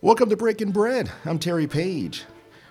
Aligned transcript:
Welcome 0.00 0.30
to 0.30 0.36
BreakNBread. 0.36 1.10
I'm 1.24 1.40
Terry 1.40 1.66
Page. 1.66 2.22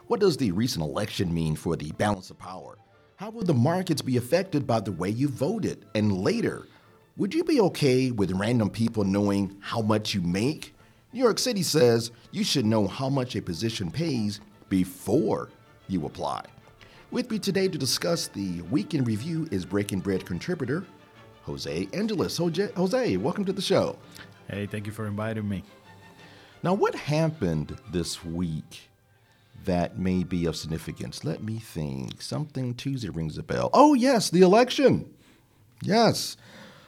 What 0.07 0.21
does 0.21 0.37
the 0.37 0.49
recent 0.53 0.85
election 0.85 1.33
mean 1.33 1.57
for 1.57 1.75
the 1.75 1.91
balance 1.91 2.29
of 2.29 2.39
power? 2.39 2.77
How 3.17 3.31
will 3.31 3.43
the 3.43 3.53
markets 3.53 4.01
be 4.01 4.15
affected 4.15 4.65
by 4.65 4.79
the 4.79 4.93
way 4.93 5.09
you 5.09 5.27
voted? 5.27 5.85
And 5.93 6.19
later, 6.19 6.69
would 7.17 7.33
you 7.33 7.43
be 7.43 7.59
okay 7.59 8.11
with 8.11 8.31
random 8.31 8.69
people 8.69 9.03
knowing 9.03 9.57
how 9.59 9.81
much 9.81 10.13
you 10.13 10.21
make? 10.21 10.73
New 11.11 11.19
York 11.19 11.37
City 11.37 11.63
says 11.63 12.11
you 12.31 12.45
should 12.45 12.65
know 12.65 12.87
how 12.87 13.09
much 13.09 13.35
a 13.35 13.41
position 13.41 13.91
pays 13.91 14.39
before 14.69 15.49
you 15.89 16.05
apply. 16.05 16.45
With 17.11 17.29
me 17.29 17.39
today 17.39 17.67
to 17.67 17.77
discuss 17.77 18.29
the 18.29 18.61
weekend 18.71 19.05
review 19.05 19.49
is 19.51 19.65
BreakNBread 19.65 20.25
contributor 20.25 20.85
Jose 21.43 21.89
Angeles. 21.91 22.37
Jose, 22.37 23.17
welcome 23.17 23.43
to 23.43 23.53
the 23.53 23.61
show. 23.61 23.97
Hey, 24.49 24.65
thank 24.65 24.85
you 24.85 24.93
for 24.93 25.07
inviting 25.07 25.47
me. 25.47 25.65
Now, 26.67 26.73
what 26.73 26.95
happened 26.95 27.77
this 27.93 28.25
week 28.25 28.89
that 29.63 29.97
may 29.97 30.25
be 30.25 30.45
of 30.47 30.57
significance? 30.57 31.23
Let 31.23 31.41
me 31.41 31.59
think. 31.59 32.21
Something 32.21 32.73
Tuesday 32.73 33.07
rings 33.07 33.37
a 33.37 33.43
bell. 33.43 33.69
Oh, 33.73 33.93
yes, 33.93 34.29
the 34.29 34.41
election. 34.41 35.09
Yes. 35.81 36.35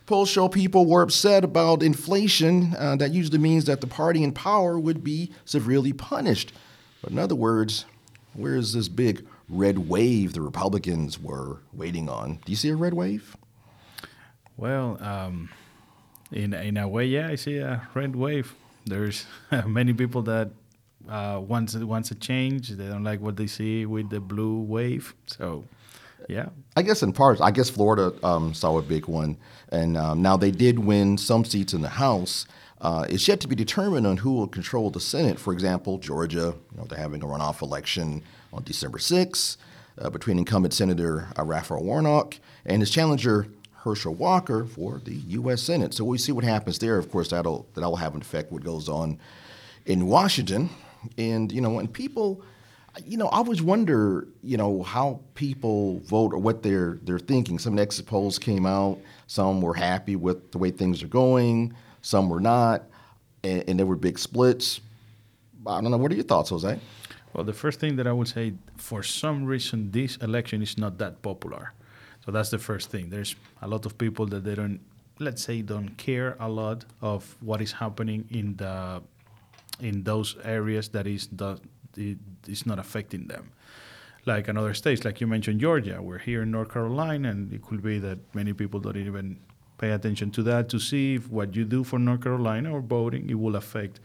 Polls 0.06 0.30
show 0.30 0.50
people 0.50 0.86
were 0.86 1.02
upset 1.02 1.46
about 1.46 1.82
inflation. 1.82 2.76
Uh, 2.78 2.98
that 2.98 3.12
usually 3.12 3.38
means 3.38 3.64
that 3.68 3.80
the 3.80 3.88
party 3.88 4.22
in 4.22 4.34
power 4.34 4.78
would 4.78 5.02
be 5.02 5.32
severely 5.46 5.94
punished. 5.94 6.52
But 7.02 7.14
in 7.14 7.18
other 7.18 7.36
words, 7.36 7.86
where 8.34 8.58
is 8.58 8.74
this 8.74 8.90
big 8.90 9.26
red 9.48 9.88
wave 9.88 10.34
the 10.34 10.42
Republicans 10.42 11.18
were 11.18 11.60
waiting 11.72 12.10
on? 12.10 12.42
Do 12.44 12.52
you 12.52 12.58
see 12.58 12.68
a 12.68 12.76
red 12.76 12.96
wave? 12.96 13.38
Well, 14.58 15.02
um, 15.02 15.48
in 16.34 16.54
in 16.54 16.76
a 16.76 16.86
way, 16.86 17.06
yeah, 17.06 17.30
I 17.30 17.36
see 17.36 17.60
a 17.60 17.88
red 17.94 18.18
wave. 18.18 18.54
There's 18.86 19.26
many 19.66 19.94
people 19.94 20.22
that 20.24 20.50
uh, 21.08 21.42
wants 21.46 21.76
wants 21.76 22.12
a 22.12 22.16
change. 22.16 22.70
They 22.70 22.88
don't 22.88 23.04
like 23.04 23.22
what 23.22 23.38
they 23.38 23.48
see 23.48 23.86
with 23.86 24.10
the 24.10 24.20
blue 24.20 24.62
wave. 24.62 25.14
So, 25.28 25.64
yeah. 26.28 26.50
I 26.76 26.82
guess 26.82 27.02
in 27.02 27.14
part, 27.14 27.42
I 27.42 27.52
guess 27.52 27.70
Florida 27.70 28.14
um, 28.24 28.54
saw 28.54 28.78
a 28.78 28.82
big 28.82 29.08
one, 29.08 29.38
and 29.70 29.98
um, 29.98 30.22
now 30.22 30.38
they 30.38 30.52
did 30.52 30.80
win 30.80 31.18
some 31.18 31.46
seats 31.46 31.74
in 31.74 31.82
the 31.82 31.90
House. 31.90 32.46
Uh, 32.82 33.06
it's 33.10 33.28
yet 33.28 33.42
to 33.42 33.48
be 33.48 33.56
determined 33.56 34.08
on 34.08 34.18
who 34.18 34.34
will 34.34 34.48
control 34.48 34.90
the 34.90 35.02
Senate. 35.02 35.38
For 35.38 35.52
example, 35.52 35.98
Georgia, 35.98 36.56
you 36.72 36.78
know, 36.78 36.86
they're 36.86 36.98
having 36.98 37.22
a 37.22 37.26
runoff 37.26 37.62
election 37.62 38.24
on 38.54 38.64
December 38.64 39.00
6th 39.00 39.58
uh, 39.98 40.10
between 40.10 40.38
incumbent 40.38 40.74
Senator 40.74 41.28
uh, 41.38 41.44
Raphael 41.44 41.84
Warnock 41.84 42.38
and 42.66 42.82
his 42.82 42.90
challenger 42.90 43.48
Herschel 43.84 44.14
Walker 44.14 44.66
for 44.66 45.00
the 45.00 45.16
U.S. 45.16 45.62
Senate. 45.62 45.94
So 45.94 46.04
we 46.04 46.18
see 46.18 46.32
what 46.32 46.44
happens 46.44 46.80
there. 46.80 46.98
Of 46.98 47.12
course, 47.12 47.30
that'll 47.30 47.68
that'll 47.74 47.96
have 47.96 48.16
an 48.16 48.22
effect 48.22 48.52
what 48.52 48.64
goes 48.64 48.90
on 48.90 49.20
in 49.86 50.08
Washington, 50.08 50.70
and 51.18 51.52
you 51.52 51.62
know, 51.62 51.80
and 51.80 51.92
people. 51.92 52.42
You 53.06 53.18
know, 53.18 53.28
I 53.28 53.38
always 53.38 53.62
wonder, 53.62 54.28
you 54.42 54.58
know, 54.58 54.82
how 54.82 55.22
people 55.36 56.00
vote 56.00 56.34
or 56.34 56.40
what 56.40 56.64
they're 56.64 57.00
they're 57.04 57.20
thinking. 57.20 57.60
Some 57.60 57.78
exit 57.78 58.08
polls 58.08 58.40
came 58.40 58.66
out. 58.66 58.98
Some 59.28 59.62
were 59.62 59.76
happy 59.76 60.16
with 60.16 60.52
the 60.52 60.58
way 60.58 60.72
things 60.72 61.04
are 61.04 61.08
going. 61.08 61.76
Some 62.02 62.30
were 62.30 62.40
not, 62.42 62.84
and, 63.44 63.64
and 63.68 63.80
there 63.80 63.86
were 63.86 63.96
big 63.96 64.18
splits. 64.18 64.82
I 65.68 65.80
don't 65.82 65.92
know. 65.92 65.98
What 65.98 66.12
are 66.12 66.16
your 66.16 66.24
thoughts, 66.24 66.50
Jose? 66.50 66.80
Well, 67.34 67.44
the 67.44 67.54
first 67.54 67.80
thing 67.80 67.96
that 67.98 68.08
I 68.08 68.12
would 68.12 68.28
say, 68.28 68.54
for 68.76 69.04
some 69.04 69.46
reason, 69.46 69.92
this 69.92 70.18
election 70.18 70.62
is 70.62 70.78
not 70.78 70.98
that 70.98 71.22
popular. 71.22 71.74
So 72.26 72.32
that's 72.32 72.50
the 72.50 72.60
first 72.60 72.90
thing. 72.90 73.10
There's 73.10 73.36
a 73.62 73.68
lot 73.68 73.86
of 73.86 73.98
people 73.98 74.26
that 74.28 74.44
they 74.44 74.56
don't, 74.56 74.80
let's 75.20 75.44
say, 75.44 75.62
don't 75.62 75.98
care 75.98 76.36
a 76.40 76.50
lot 76.50 76.86
of 77.02 77.36
what 77.42 77.62
is 77.62 77.72
happening 77.74 78.26
in 78.30 78.56
the 78.58 79.02
in 79.80 80.04
those 80.04 80.36
areas 80.44 80.90
that 80.90 81.08
is 81.08 81.28
the 81.32 81.60
it 81.96 82.18
is 82.48 82.66
not 82.66 82.80
affecting 82.80 83.28
them. 83.28 83.52
Like 84.26 84.48
in 84.48 84.58
other 84.58 84.74
states, 84.74 85.06
like 85.06 85.22
you 85.22 85.28
mentioned, 85.28 85.60
Georgia. 85.62 86.02
We're 86.02 86.20
here 86.20 86.44
in 86.44 86.52
North 86.52 86.72
Carolina, 86.74 87.30
and 87.30 87.52
it 87.54 87.62
could 87.62 87.82
be 87.82 88.00
that 88.00 88.20
many 88.36 88.54
people 88.54 88.80
don't 88.80 88.98
even 88.98 89.40
pay 89.78 89.92
attention 89.92 90.30
to 90.32 90.44
that 90.44 90.70
to 90.70 90.80
see 90.80 91.16
if 91.16 91.30
what 91.30 91.56
you 91.56 91.64
do 91.64 91.84
for 91.84 91.98
North 91.98 92.22
Carolina 92.22 92.72
or 92.72 92.82
voting 92.82 93.30
it 93.30 93.40
will 93.40 93.56
affect 93.56 94.02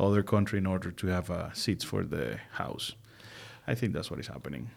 other 0.00 0.22
country 0.22 0.58
in 0.58 0.66
order 0.66 0.90
to 0.90 1.06
have 1.06 1.30
uh, 1.30 1.52
seats 1.52 1.84
for 1.84 2.02
the 2.02 2.38
House. 2.52 2.92
I 3.66 3.74
think 3.74 3.92
that's 3.92 4.10
what 4.10 4.18
is 4.18 4.26
happening. 4.26 4.70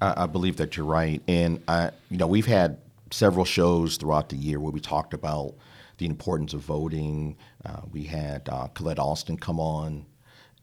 I, 0.00 0.24
I 0.24 0.26
believe 0.26 0.56
that 0.56 0.76
you're 0.76 0.86
right, 0.86 1.22
and 1.28 1.62
I, 1.68 1.90
you 2.10 2.18
know, 2.18 2.26
we've 2.26 2.46
had 2.46 2.78
several 3.10 3.44
shows 3.44 3.96
throughout 3.96 4.28
the 4.28 4.36
year 4.36 4.60
where 4.60 4.72
we 4.72 4.80
talked 4.80 5.14
about 5.14 5.54
the 5.98 6.06
importance 6.06 6.54
of 6.54 6.60
voting. 6.60 7.36
Uh, 7.64 7.80
we 7.92 8.04
had 8.04 8.48
uh, 8.48 8.68
Colette 8.68 8.98
Austin 8.98 9.36
come 9.36 9.58
on, 9.58 10.06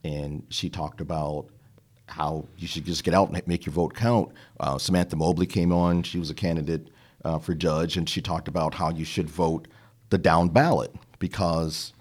and 0.03 0.45
she 0.50 0.69
talked 0.69 1.01
about 1.01 1.47
how 2.07 2.45
you 2.57 2.68
should 2.68 2.85
just 2.85 3.03
get 3.03 3.13
out 3.13 3.29
and 3.29 3.47
make 3.47 3.66
your 3.66 3.74
vote 3.74 3.94
count. 3.94 4.31
Uh, 4.59 4.78
Samantha 4.78 5.16
Mobley 5.16 5.47
came 5.47 5.72
on; 5.72 6.03
she 6.03 6.19
was 6.19 6.29
a 6.29 6.35
candidate 6.35 6.90
uh, 7.24 7.40
for 7.40 7.53
judge, 7.53 7.97
and 7.97 8.09
she 8.09 8.22
talked 8.22 8.47
about 8.47 8.75
how 8.75 8.90
you 8.91 9.06
should 9.06 9.29
vote 9.29 9.68
the 10.09 10.18
down 10.18 10.50
ballot 10.50 10.94
because 11.19 11.94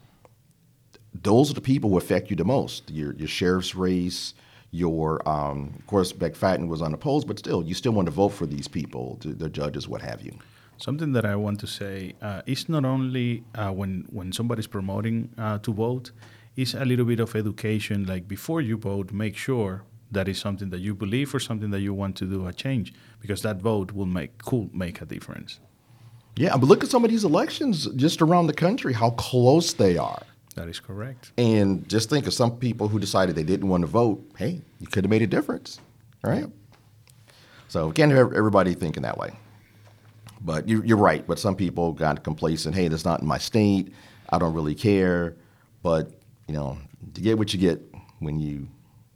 those 1.14 1.50
are 1.50 1.54
the 1.54 1.60
people 1.60 1.90
who 1.90 1.96
affect 1.96 2.30
you 2.30 2.36
the 2.36 2.44
most. 2.44 2.90
Your 2.90 3.14
your 3.14 3.28
sheriff's 3.28 3.74
race, 3.74 4.34
your 4.74 5.26
um, 5.28 5.72
of 5.78 5.86
course 5.86 6.12
McFadden 6.12 6.66
was 6.68 6.82
unopposed, 6.82 7.26
but 7.28 7.38
still, 7.38 7.62
you 7.62 7.74
still 7.74 7.92
want 7.92 8.06
to 8.06 8.14
vote 8.22 8.30
for 8.30 8.46
these 8.46 8.68
people, 8.68 9.18
the 9.20 9.48
judges, 9.48 9.86
what 9.86 10.02
have 10.02 10.20
you. 10.20 10.32
Something 10.78 11.12
that 11.12 11.24
I 11.24 11.36
want 11.36 11.60
to 11.60 11.68
say 11.68 12.14
uh, 12.20 12.42
is 12.46 12.68
not 12.68 12.84
only 12.84 13.44
uh, 13.54 13.70
when 13.70 13.92
when 14.10 14.32
somebody's 14.32 14.66
promoting 14.66 15.30
uh, 15.38 15.58
to 15.58 15.72
vote, 15.72 16.10
is 16.56 16.74
a 16.74 16.84
little 16.84 17.04
bit 17.04 17.20
of 17.20 17.36
education. 17.36 18.04
Like 18.04 18.26
before 18.26 18.60
you 18.60 18.76
vote, 18.76 19.12
make 19.12 19.36
sure 19.36 19.84
that 20.10 20.26
is 20.28 20.38
something 20.38 20.70
that 20.70 20.80
you 20.80 20.94
believe 20.94 21.34
or 21.34 21.40
something 21.40 21.70
that 21.70 21.80
you 21.80 21.94
want 21.94 22.16
to 22.16 22.24
do 22.24 22.46
a 22.46 22.52
change, 22.52 22.92
because 23.20 23.42
that 23.42 23.58
vote 23.62 23.92
will 23.92 24.10
make 24.18 24.30
could 24.38 24.74
make 24.74 25.00
a 25.00 25.06
difference. 25.06 25.60
Yeah, 26.36 26.56
but 26.56 26.66
look 26.66 26.82
at 26.82 26.90
some 26.90 27.04
of 27.04 27.10
these 27.10 27.24
elections 27.24 27.86
just 27.94 28.20
around 28.20 28.48
the 28.48 28.54
country, 28.66 28.92
how 28.92 29.10
close 29.10 29.72
they 29.72 29.96
are. 29.96 30.22
That 30.54 30.68
is 30.68 30.78
correct. 30.78 31.32
And 31.36 31.88
just 31.88 32.08
think 32.08 32.26
of 32.26 32.34
some 32.34 32.56
people 32.58 32.88
who 32.88 32.98
decided 32.98 33.34
they 33.34 33.42
didn't 33.42 33.68
want 33.68 33.82
to 33.82 33.88
vote. 33.88 34.24
Hey, 34.38 34.60
you 34.78 34.86
could 34.86 35.04
have 35.04 35.10
made 35.10 35.22
a 35.22 35.26
difference, 35.26 35.80
right? 36.22 36.42
Yep. 36.42 36.50
So 37.68 37.90
can't 37.90 38.12
have 38.12 38.32
everybody 38.32 38.74
thinking 38.74 39.02
that 39.02 39.18
way. 39.18 39.32
But 40.40 40.68
you, 40.68 40.82
are 40.94 40.96
right. 40.96 41.26
But 41.26 41.38
some 41.38 41.56
people 41.56 41.92
got 41.92 42.22
complacent. 42.22 42.74
Hey, 42.74 42.88
that's 42.88 43.04
not 43.04 43.20
in 43.20 43.26
my 43.26 43.38
state. 43.38 43.92
I 44.28 44.38
don't 44.38 44.54
really 44.54 44.74
care. 44.74 45.36
But 45.82 46.12
you 46.46 46.54
know, 46.54 46.78
you 47.16 47.22
get 47.22 47.38
what 47.38 47.52
you 47.52 47.58
get 47.58 47.80
when 48.20 48.38
you 48.38 48.68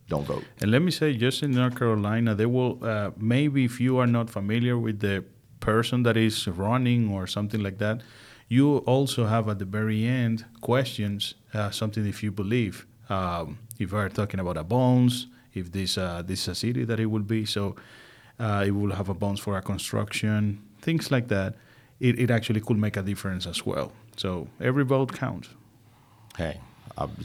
don't 0.08 0.26
vote. 0.26 0.44
And 0.60 0.70
let 0.70 0.82
me 0.82 0.90
say, 0.90 1.14
just 1.14 1.42
in 1.42 1.52
North 1.52 1.76
Carolina, 1.76 2.34
they 2.34 2.46
will 2.46 2.78
uh, 2.82 3.10
maybe 3.16 3.64
if 3.64 3.80
you 3.80 3.98
are 3.98 4.06
not 4.06 4.30
familiar 4.30 4.76
with 4.76 5.00
the 5.00 5.24
person 5.60 6.02
that 6.04 6.16
is 6.16 6.48
running 6.48 7.12
or 7.12 7.26
something 7.26 7.62
like 7.62 7.78
that 7.78 8.00
you 8.48 8.78
also 8.78 9.26
have 9.26 9.48
at 9.48 9.58
the 9.58 9.64
very 9.64 10.06
end 10.06 10.44
questions, 10.60 11.34
uh, 11.54 11.70
something 11.70 12.06
if 12.06 12.22
you 12.22 12.32
believe. 12.32 12.86
Um, 13.08 13.58
if 13.78 13.92
we 13.92 13.98
are 13.98 14.08
talking 14.08 14.40
about 14.40 14.56
a 14.56 14.64
bones, 14.64 15.28
if 15.54 15.72
this 15.72 15.96
uh, 15.98 16.22
this 16.22 16.42
is 16.42 16.48
a 16.48 16.54
city 16.54 16.84
that 16.84 16.98
it 17.00 17.06
will 17.06 17.22
be, 17.22 17.44
so 17.44 17.76
uh, 18.38 18.64
it 18.66 18.70
will 18.72 18.92
have 18.92 19.08
a 19.08 19.14
bones 19.14 19.40
for 19.40 19.56
a 19.56 19.62
construction, 19.62 20.62
things 20.80 21.10
like 21.10 21.28
that. 21.28 21.54
It, 22.00 22.18
it 22.18 22.30
actually 22.30 22.60
could 22.60 22.78
make 22.78 22.96
a 22.96 23.02
difference 23.02 23.46
as 23.46 23.66
well. 23.66 23.92
So 24.16 24.48
every 24.60 24.84
vote 24.84 25.12
counts. 25.12 25.48
Hey, 26.36 26.60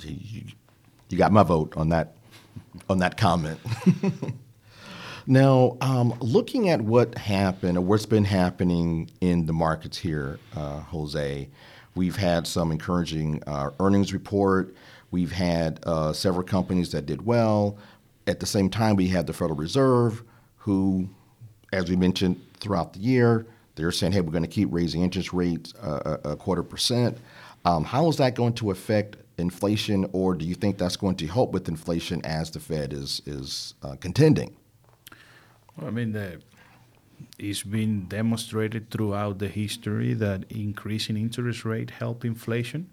you, 0.03 0.43
you 1.09 1.17
got 1.17 1.31
my 1.31 1.43
vote 1.43 1.73
on 1.77 1.89
that 1.89 2.15
on 2.89 2.99
that 2.99 3.17
comment. 3.17 3.59
Now, 5.25 5.77
um, 5.79 6.13
looking 6.19 6.69
at 6.69 6.81
what 6.81 7.17
happened 7.17 7.77
or 7.77 7.81
what's 7.81 8.05
been 8.05 8.25
happening 8.25 9.09
in 9.21 9.45
the 9.45 9.53
markets 9.53 9.97
here, 9.97 10.37
uh, 10.55 10.81
Jose, 10.81 11.47
we've 11.95 12.17
had 12.17 12.45
some 12.45 12.71
encouraging 12.71 13.41
uh, 13.47 13.69
earnings 13.79 14.11
report. 14.11 14.75
We've 15.11 15.31
had 15.31 15.79
uh, 15.85 16.11
several 16.11 16.43
companies 16.43 16.91
that 16.91 17.05
did 17.05 17.25
well. 17.25 17.77
At 18.27 18.41
the 18.41 18.45
same 18.45 18.69
time, 18.69 18.97
we 18.97 19.07
had 19.07 19.25
the 19.25 19.33
Federal 19.33 19.55
Reserve, 19.55 20.23
who, 20.57 21.07
as 21.71 21.89
we 21.89 21.95
mentioned 21.95 22.41
throughout 22.59 22.93
the 22.93 22.99
year, 22.99 23.45
they're 23.75 23.91
saying, 23.91 24.11
"Hey, 24.11 24.21
we're 24.21 24.31
going 24.31 24.43
to 24.43 24.49
keep 24.49 24.69
raising 24.71 25.03
interest 25.03 25.31
rates 25.31 25.73
uh, 25.81 26.17
a, 26.23 26.31
a 26.31 26.35
quarter 26.35 26.63
percent." 26.63 27.17
Um, 27.65 27.85
how 27.85 28.09
is 28.09 28.17
that 28.17 28.35
going 28.35 28.53
to 28.53 28.71
affect 28.71 29.17
inflation, 29.37 30.09
or 30.11 30.35
do 30.35 30.45
you 30.45 30.55
think 30.55 30.77
that's 30.77 30.97
going 30.97 31.15
to 31.15 31.27
help 31.27 31.51
with 31.51 31.69
inflation 31.69 32.23
as 32.25 32.51
the 32.51 32.59
Fed 32.59 32.91
is 32.91 33.21
is 33.25 33.73
uh, 33.83 33.95
contending? 33.95 34.55
Well, 35.77 35.87
I 35.87 35.91
mean, 35.91 36.11
the, 36.11 36.41
it's 37.39 37.63
been 37.63 38.07
demonstrated 38.07 38.89
throughout 38.91 39.39
the 39.39 39.47
history 39.47 40.13
that 40.15 40.45
increasing 40.51 41.17
interest 41.17 41.65
rate 41.65 41.91
help 41.91 42.25
inflation. 42.25 42.89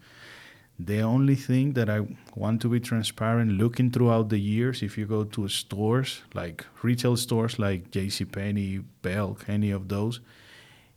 The 0.78 1.00
only 1.02 1.34
thing 1.34 1.74
that 1.74 1.90
I 1.90 2.06
want 2.34 2.62
to 2.62 2.68
be 2.70 2.80
transparent, 2.80 3.52
looking 3.52 3.90
throughout 3.90 4.30
the 4.30 4.38
years, 4.38 4.82
if 4.82 4.96
you 4.96 5.06
go 5.06 5.24
to 5.24 5.46
stores 5.48 6.22
like 6.32 6.64
retail 6.82 7.16
stores 7.16 7.58
like 7.58 7.90
J.C. 7.90 8.24
Penney, 8.24 8.78
Belk, 9.02 9.44
any 9.48 9.70
of 9.70 9.88
those, 9.88 10.20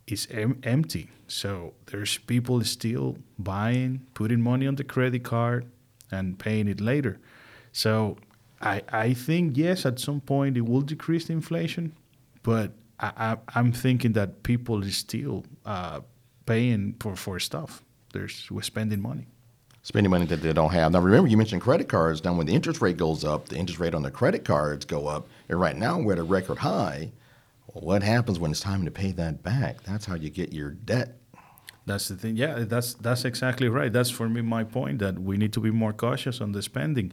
it's 0.06 0.26
em- 0.30 0.60
empty. 0.62 1.10
So 1.28 1.74
there's 1.86 2.18
people 2.18 2.62
still 2.64 3.18
buying, 3.38 4.06
putting 4.14 4.40
money 4.40 4.66
on 4.66 4.76
the 4.76 4.84
credit 4.84 5.22
card, 5.24 5.66
and 6.10 6.38
paying 6.38 6.68
it 6.68 6.80
later. 6.80 7.18
So 7.72 8.16
I, 8.64 8.82
I 8.90 9.14
think, 9.14 9.56
yes, 9.56 9.84
at 9.84 9.98
some 9.98 10.20
point 10.20 10.56
it 10.56 10.62
will 10.62 10.80
decrease 10.80 11.26
the 11.26 11.34
inflation, 11.34 11.92
but 12.42 12.72
I, 12.98 13.12
I, 13.16 13.36
I'm 13.54 13.72
thinking 13.72 14.14
that 14.14 14.42
people 14.42 14.82
is 14.82 14.96
still 14.96 15.44
uh, 15.66 16.00
paying 16.46 16.96
for, 16.98 17.14
for 17.14 17.38
stuff. 17.38 17.82
There's, 18.12 18.50
we're 18.50 18.62
spending 18.62 19.02
money. 19.02 19.26
Spending 19.82 20.10
money 20.10 20.24
that 20.26 20.40
they 20.40 20.54
don't 20.54 20.72
have. 20.72 20.92
Now, 20.92 21.00
remember, 21.00 21.28
you 21.28 21.36
mentioned 21.36 21.60
credit 21.60 21.90
cards. 21.90 22.24
Now, 22.24 22.32
when 22.32 22.46
the 22.46 22.54
interest 22.54 22.80
rate 22.80 22.96
goes 22.96 23.22
up, 23.22 23.50
the 23.50 23.56
interest 23.56 23.78
rate 23.78 23.94
on 23.94 24.02
the 24.02 24.10
credit 24.10 24.44
cards 24.44 24.86
go 24.86 25.06
up. 25.08 25.28
And 25.50 25.60
right 25.60 25.76
now, 25.76 26.00
we're 26.00 26.14
at 26.14 26.18
a 26.18 26.22
record 26.22 26.56
high. 26.58 27.12
Well, 27.66 27.84
what 27.84 28.02
happens 28.02 28.38
when 28.38 28.50
it's 28.50 28.60
time 28.60 28.86
to 28.86 28.90
pay 28.90 29.12
that 29.12 29.42
back? 29.42 29.82
That's 29.82 30.06
how 30.06 30.14
you 30.14 30.30
get 30.30 30.54
your 30.54 30.70
debt 30.70 31.18
that's 31.86 32.08
the 32.08 32.16
thing. 32.16 32.36
Yeah, 32.36 32.64
that's 32.66 32.94
that's 32.94 33.24
exactly 33.24 33.68
right. 33.68 33.92
That's 33.92 34.10
for 34.10 34.28
me 34.28 34.40
my 34.40 34.64
point 34.64 35.00
that 35.00 35.18
we 35.18 35.36
need 35.36 35.52
to 35.52 35.60
be 35.60 35.70
more 35.70 35.92
cautious 35.92 36.40
on 36.40 36.52
the 36.52 36.62
spending. 36.62 37.12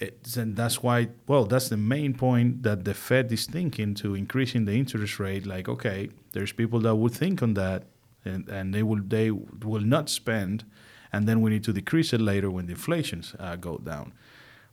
It's, 0.00 0.36
and 0.36 0.56
that's 0.56 0.82
why, 0.82 1.08
well, 1.26 1.44
that's 1.44 1.68
the 1.68 1.76
main 1.76 2.14
point 2.14 2.62
that 2.62 2.84
the 2.84 2.94
Fed 2.94 3.32
is 3.32 3.46
thinking 3.46 3.94
to 3.94 4.14
increasing 4.14 4.64
the 4.64 4.72
interest 4.72 5.18
rate. 5.18 5.44
Like, 5.44 5.68
okay, 5.68 6.10
there's 6.32 6.52
people 6.52 6.80
that 6.80 6.94
would 6.94 7.12
think 7.12 7.42
on 7.42 7.54
that, 7.54 7.84
and, 8.24 8.48
and 8.48 8.72
they 8.74 8.82
will 8.82 9.02
they 9.02 9.30
will 9.30 9.80
not 9.80 10.08
spend, 10.08 10.64
and 11.12 11.26
then 11.26 11.40
we 11.40 11.50
need 11.50 11.64
to 11.64 11.72
decrease 11.72 12.12
it 12.12 12.20
later 12.20 12.50
when 12.50 12.66
the 12.66 12.72
inflations 12.72 13.34
uh, 13.40 13.56
go 13.56 13.78
down. 13.78 14.12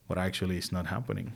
But 0.07 0.19
actually, 0.19 0.57
it's 0.57 0.72
not 0.72 0.86
happening. 0.88 1.33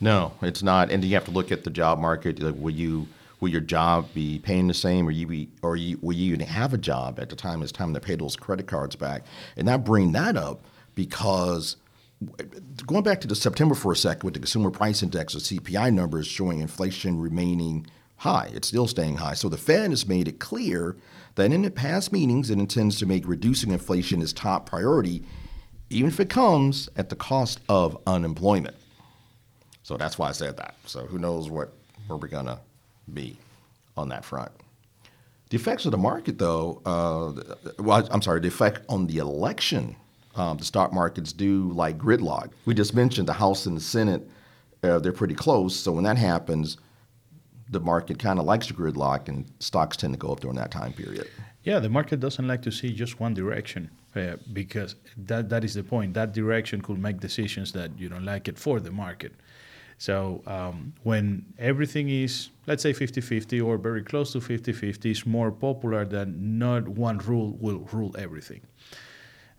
No, 0.00 0.32
it's 0.42 0.62
not. 0.62 0.90
And 0.90 1.02
you 1.04 1.14
have 1.14 1.24
to 1.24 1.30
look 1.30 1.50
at 1.50 1.64
the 1.64 1.70
job 1.70 1.98
market. 1.98 2.40
Like, 2.40 2.54
will 2.56 2.70
you 2.70 3.08
will 3.40 3.48
your 3.48 3.60
job 3.60 4.08
be 4.14 4.38
paying 4.38 4.68
the 4.68 4.74
same, 4.74 5.06
or 5.08 5.10
you 5.10 5.26
be, 5.26 5.48
or 5.62 5.76
you, 5.76 5.98
will 6.00 6.14
you 6.14 6.32
even 6.32 6.46
have 6.46 6.72
a 6.72 6.78
job 6.78 7.18
at 7.18 7.28
the 7.28 7.36
time 7.36 7.62
it's 7.62 7.72
time 7.72 7.92
to 7.94 8.00
pay 8.00 8.14
those 8.14 8.36
credit 8.36 8.66
cards 8.66 8.96
back? 8.96 9.22
And 9.56 9.68
I 9.68 9.76
bring 9.76 10.12
that 10.12 10.36
up 10.36 10.60
because 10.94 11.76
going 12.86 13.02
back 13.02 13.20
to 13.22 13.28
the 13.28 13.34
September 13.34 13.74
for 13.74 13.92
a 13.92 13.96
second 13.96 14.24
with 14.24 14.34
the 14.34 14.40
consumer 14.40 14.70
price 14.70 15.02
index, 15.02 15.34
the 15.34 15.40
CPI 15.40 15.92
numbers 15.92 16.26
showing 16.26 16.60
inflation 16.60 17.20
remaining 17.20 17.86
high. 18.16 18.50
It's 18.52 18.68
still 18.68 18.86
staying 18.86 19.16
high. 19.16 19.34
So 19.34 19.48
the 19.48 19.56
Fed 19.56 19.90
has 19.90 20.06
made 20.06 20.28
it 20.28 20.38
clear 20.38 20.96
that 21.34 21.52
in 21.52 21.62
the 21.62 21.70
past 21.70 22.12
meetings 22.12 22.50
it 22.50 22.58
intends 22.58 22.98
to 22.98 23.06
make 23.06 23.26
reducing 23.26 23.70
inflation 23.70 24.22
its 24.22 24.32
top 24.32 24.68
priority, 24.68 25.24
even 25.90 26.08
if 26.08 26.20
it 26.20 26.30
comes 26.30 26.88
at 26.96 27.08
the 27.08 27.16
cost 27.16 27.60
of 27.68 27.98
unemployment. 28.06 28.76
So 29.82 29.96
that's 29.96 30.18
why 30.18 30.28
I 30.28 30.32
said 30.32 30.56
that. 30.56 30.76
So 30.86 31.06
who 31.06 31.18
knows 31.18 31.50
what 31.50 31.72
where 32.06 32.18
we're 32.18 32.28
gonna 32.28 32.60
be 33.12 33.38
on 33.96 34.08
that 34.10 34.24
front. 34.24 34.50
The 35.50 35.56
effects 35.56 35.84
of 35.84 35.92
the 35.92 35.98
market, 35.98 36.38
though, 36.38 36.82
uh, 36.84 37.32
well, 37.78 38.06
I'm 38.10 38.22
sorry, 38.22 38.40
the 38.40 38.48
effect 38.48 38.80
on 38.88 39.06
the 39.06 39.18
election 39.18 39.96
um, 40.36 40.56
the 40.56 40.64
stock 40.64 40.92
markets 40.92 41.32
do 41.32 41.70
like 41.72 41.98
gridlock. 41.98 42.50
We 42.64 42.74
just 42.74 42.94
mentioned 42.94 43.28
the 43.28 43.34
House 43.34 43.66
and 43.66 43.76
the 43.76 43.80
Senate, 43.80 44.28
uh, 44.82 44.98
they're 44.98 45.12
pretty 45.12 45.34
close. 45.34 45.74
So 45.76 45.92
when 45.92 46.04
that 46.04 46.18
happens, 46.18 46.76
the 47.70 47.80
market 47.80 48.18
kind 48.18 48.38
of 48.38 48.44
likes 48.44 48.66
to 48.66 48.74
gridlock 48.74 49.28
and 49.28 49.50
stocks 49.58 49.96
tend 49.96 50.12
to 50.14 50.18
go 50.18 50.32
up 50.32 50.40
during 50.40 50.56
that 50.56 50.70
time 50.70 50.92
period. 50.92 51.28
Yeah, 51.62 51.78
the 51.78 51.88
market 51.88 52.20
doesn't 52.20 52.46
like 52.46 52.60
to 52.62 52.70
see 52.70 52.92
just 52.92 53.20
one 53.20 53.32
direction 53.32 53.90
uh, 54.14 54.36
because 54.52 54.96
that, 55.16 55.48
that 55.48 55.64
is 55.64 55.74
the 55.74 55.82
point. 55.82 56.12
That 56.14 56.32
direction 56.32 56.82
could 56.82 56.98
make 56.98 57.20
decisions 57.20 57.72
that 57.72 57.98
you 57.98 58.08
don't 58.08 58.24
like 58.24 58.48
it 58.48 58.58
for 58.58 58.80
the 58.80 58.90
market. 58.90 59.32
So 59.96 60.42
um, 60.46 60.92
when 61.04 61.46
everything 61.58 62.10
is, 62.10 62.50
let's 62.66 62.82
say 62.82 62.92
50 62.92 63.20
50 63.20 63.60
or 63.60 63.78
very 63.78 64.02
close 64.02 64.32
to 64.32 64.40
50 64.40 64.72
50, 64.72 65.10
it's 65.10 65.24
more 65.24 65.50
popular 65.50 66.04
than 66.04 66.58
not 66.58 66.88
one 66.88 67.18
rule 67.18 67.56
will 67.60 67.88
rule 67.92 68.14
everything. 68.18 68.60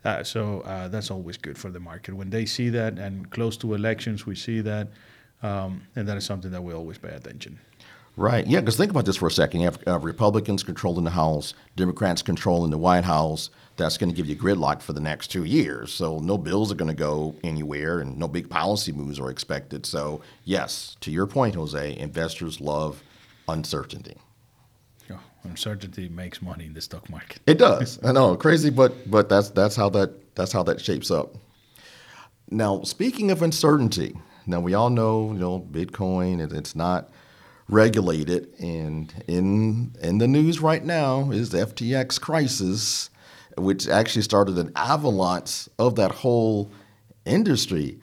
Uh, 0.04 0.22
so 0.22 0.60
uh, 0.60 0.88
that's 0.88 1.10
always 1.10 1.36
good 1.36 1.58
for 1.58 1.70
the 1.70 1.80
market. 1.80 2.14
When 2.14 2.30
they 2.30 2.46
see 2.46 2.68
that, 2.70 2.98
and 2.98 3.28
close 3.30 3.56
to 3.58 3.74
elections, 3.74 4.24
we 4.26 4.34
see 4.34 4.60
that, 4.60 4.88
um, 5.42 5.82
and 5.96 6.06
that 6.08 6.16
is 6.16 6.24
something 6.24 6.50
that 6.52 6.62
we 6.62 6.72
always 6.72 6.98
pay 6.98 7.08
attention. 7.08 7.58
Right. 8.16 8.46
Yeah, 8.46 8.60
because 8.60 8.78
think 8.78 8.90
about 8.90 9.04
this 9.04 9.16
for 9.16 9.26
a 9.26 9.30
second. 9.30 9.60
You 9.60 9.66
have 9.66 9.78
uh, 9.86 9.98
Republicans 9.98 10.62
controlling 10.62 11.04
the 11.04 11.10
House, 11.10 11.52
Democrats 11.76 12.22
controlling 12.22 12.70
the 12.70 12.78
White 12.78 13.04
House. 13.04 13.50
That's 13.76 13.98
going 13.98 14.08
to 14.08 14.16
give 14.16 14.26
you 14.26 14.34
gridlock 14.36 14.80
for 14.80 14.94
the 14.94 15.00
next 15.00 15.28
two 15.28 15.44
years. 15.44 15.92
So 15.92 16.18
no 16.20 16.38
bills 16.38 16.72
are 16.72 16.76
going 16.76 16.88
to 16.88 16.94
go 16.94 17.34
anywhere, 17.44 18.00
and 18.00 18.16
no 18.16 18.26
big 18.26 18.48
policy 18.48 18.90
moves 18.90 19.20
are 19.20 19.30
expected. 19.30 19.84
So 19.84 20.22
yes, 20.44 20.96
to 21.00 21.10
your 21.10 21.26
point, 21.26 21.56
Jose, 21.56 21.96
investors 21.98 22.58
love 22.58 23.02
uncertainty 23.48 24.16
uncertainty 25.46 26.08
makes 26.08 26.42
money 26.42 26.66
in 26.66 26.74
the 26.74 26.80
stock 26.80 27.08
market. 27.08 27.40
It 27.46 27.58
does. 27.58 27.98
I 28.04 28.12
know, 28.12 28.36
crazy, 28.36 28.70
but 28.70 29.10
but 29.10 29.28
that's 29.28 29.50
that's 29.50 29.76
how 29.76 29.88
that 29.90 30.34
that's 30.34 30.52
how 30.52 30.62
that 30.64 30.80
shapes 30.80 31.10
up. 31.10 31.34
Now, 32.50 32.82
speaking 32.82 33.30
of 33.30 33.42
uncertainty, 33.42 34.16
now 34.46 34.60
we 34.60 34.74
all 34.74 34.90
know 34.90 35.32
you 35.32 35.38
know 35.38 35.60
Bitcoin. 35.60 36.40
It, 36.40 36.52
it's 36.52 36.76
not 36.76 37.10
regulated, 37.68 38.48
and 38.58 39.12
in 39.26 39.94
in 40.00 40.18
the 40.18 40.28
news 40.28 40.60
right 40.60 40.84
now 40.84 41.30
is 41.30 41.50
the 41.50 41.58
FTX 41.58 42.20
crisis, 42.20 43.10
which 43.56 43.88
actually 43.88 44.22
started 44.22 44.58
an 44.58 44.72
avalanche 44.76 45.68
of 45.78 45.96
that 45.96 46.12
whole 46.12 46.70
industry. 47.24 47.98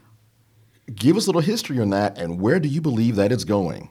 Give 0.94 1.16
us 1.16 1.26
a 1.26 1.30
little 1.30 1.42
history 1.42 1.80
on 1.80 1.92
that, 1.92 2.18
and 2.18 2.42
where 2.42 2.60
do 2.60 2.68
you 2.68 2.82
believe 2.82 3.16
that 3.16 3.32
it's 3.32 3.46
going? 3.46 3.90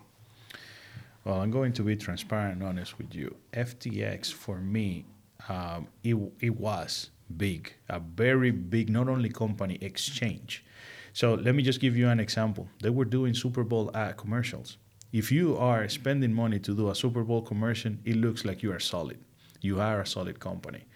Well, 1.25 1.41
I'm 1.41 1.51
going 1.51 1.73
to 1.75 1.83
be 1.83 1.97
transparent 1.97 2.55
and 2.55 2.63
honest 2.65 2.99
with 2.99 3.15
you. 3.15 3.37
FTX 3.53 4.33
for 4.33 4.59
me, 4.59 5.07
um, 5.49 5.87
it, 6.03 6.17
it 6.41 6.59
was 6.59 7.11
big, 7.37 7.73
a 7.89 8.01
very 8.01 8.51
big, 8.51 8.91
not 8.91 9.09
only 9.09 9.29
company, 9.29 9.79
exchange. 9.81 10.65
So 11.13 11.35
let 11.35 11.55
me 11.55 11.63
just 11.63 11.81
give 11.81 11.97
you 11.97 12.09
an 12.09 12.19
example. 12.19 12.69
They 12.83 12.91
were 12.91 13.05
doing 13.05 13.35
Super 13.35 13.63
Bowl 13.63 13.91
ad 13.95 14.17
commercials. 14.17 14.79
If 15.13 15.31
you 15.31 15.57
are 15.59 15.89
spending 15.89 16.33
money 16.33 16.59
to 16.61 16.75
do 16.75 16.89
a 16.89 16.95
Super 16.95 17.23
Bowl 17.23 17.43
commercial, 17.43 17.93
it 18.05 18.17
looks 18.17 18.45
like 18.45 18.63
you 18.63 18.73
are 18.73 18.81
solid. 18.81 19.19
You 19.61 19.81
are 19.81 20.01
a 20.01 20.07
solid 20.07 20.41
company. 20.41 20.87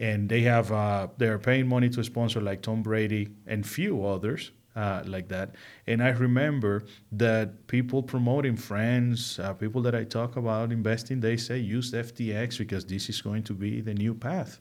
And 0.00 0.28
they 0.28 0.40
have 0.40 0.72
uh, 0.72 1.08
they're 1.18 1.38
paying 1.38 1.68
money 1.68 1.88
to 1.90 2.02
sponsor 2.02 2.40
like 2.40 2.62
Tom 2.62 2.82
Brady 2.82 3.28
and 3.46 3.64
few 3.64 4.04
others 4.04 4.50
uh, 4.76 5.02
like 5.06 5.28
that. 5.28 5.54
And 5.86 6.02
I 6.02 6.10
remember 6.10 6.84
that 7.12 7.66
people 7.66 8.02
promoting 8.02 8.56
friends, 8.56 9.38
uh, 9.38 9.52
people 9.54 9.82
that 9.82 9.94
I 9.94 10.04
talk 10.04 10.36
about 10.36 10.72
investing, 10.72 11.20
they 11.20 11.36
say 11.36 11.58
use 11.58 11.92
FTX 11.92 12.58
because 12.58 12.84
this 12.84 13.08
is 13.08 13.20
going 13.20 13.44
to 13.44 13.54
be 13.54 13.80
the 13.80 13.94
new 13.94 14.14
path. 14.14 14.60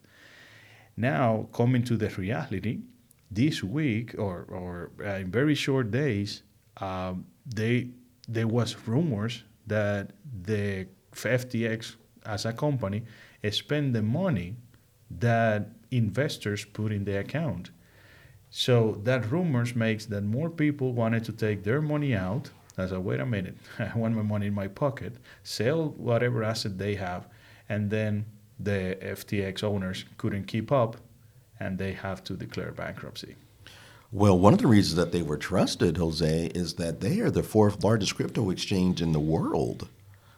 Now, 0.96 1.48
coming 1.54 1.84
to 1.84 1.98
the 1.98 2.10
reality, 2.10 2.80
this 3.32 3.64
week 3.64 4.16
or, 4.18 4.46
or 4.50 4.92
uh, 5.04 5.16
in 5.16 5.32
very 5.32 5.56
short 5.56 5.90
days, 5.90 6.44
um, 6.78 7.26
they 7.46 7.90
there 8.28 8.48
was 8.48 8.88
rumors 8.88 9.44
that 9.68 10.12
the 10.44 10.88
FTX 11.12 11.96
as 12.26 12.46
a 12.46 12.54
company 12.54 13.04
spent 13.52 13.94
the 13.94 14.02
money 14.02 14.56
that 15.12 15.70
investors 15.92 16.64
put 16.66 16.92
in 16.92 17.04
the 17.04 17.20
account. 17.20 17.72
So 18.56 19.00
that 19.04 19.32
rumors 19.32 19.76
makes 19.76 20.06
that 20.06 20.24
more 20.24 20.48
people 20.48 20.94
wanted 20.94 21.26
to 21.26 21.32
take 21.32 21.64
their 21.64 21.82
money 21.82 22.14
out. 22.14 22.52
I 22.78 22.86
said, 22.86 23.00
wait 23.00 23.20
a 23.20 23.26
minute, 23.26 23.58
I 23.80 23.98
want 23.98 24.16
my 24.16 24.22
money 24.22 24.46
in 24.46 24.54
my 24.54 24.68
pocket, 24.68 25.16
sell 25.42 25.90
whatever 25.98 26.44
asset 26.44 26.78
they 26.78 26.94
have, 26.94 27.28
and 27.68 27.90
then 27.90 28.26
the 28.60 28.96
FTX 29.02 29.64
owners 29.64 30.06
couldn't 30.18 30.44
keep 30.46 30.72
up 30.72 30.98
and 31.60 31.80
they 31.80 31.94
have 31.94 32.24
to 32.26 32.36
declare 32.36 32.72
bankruptcy. 32.72 33.36
Well, 34.12 34.38
one 34.38 34.54
of 34.54 34.60
the 34.60 34.68
reasons 34.68 34.98
that 34.98 35.12
they 35.12 35.24
were 35.24 35.38
trusted, 35.38 35.98
Jose, 35.98 36.46
is 36.54 36.76
that 36.76 37.02
they 37.02 37.22
are 37.22 37.32
the 37.32 37.42
fourth 37.42 37.84
largest 37.84 38.16
crypto 38.16 38.52
exchange 38.52 39.02
in 39.02 39.14
the 39.14 39.20
world. 39.20 39.88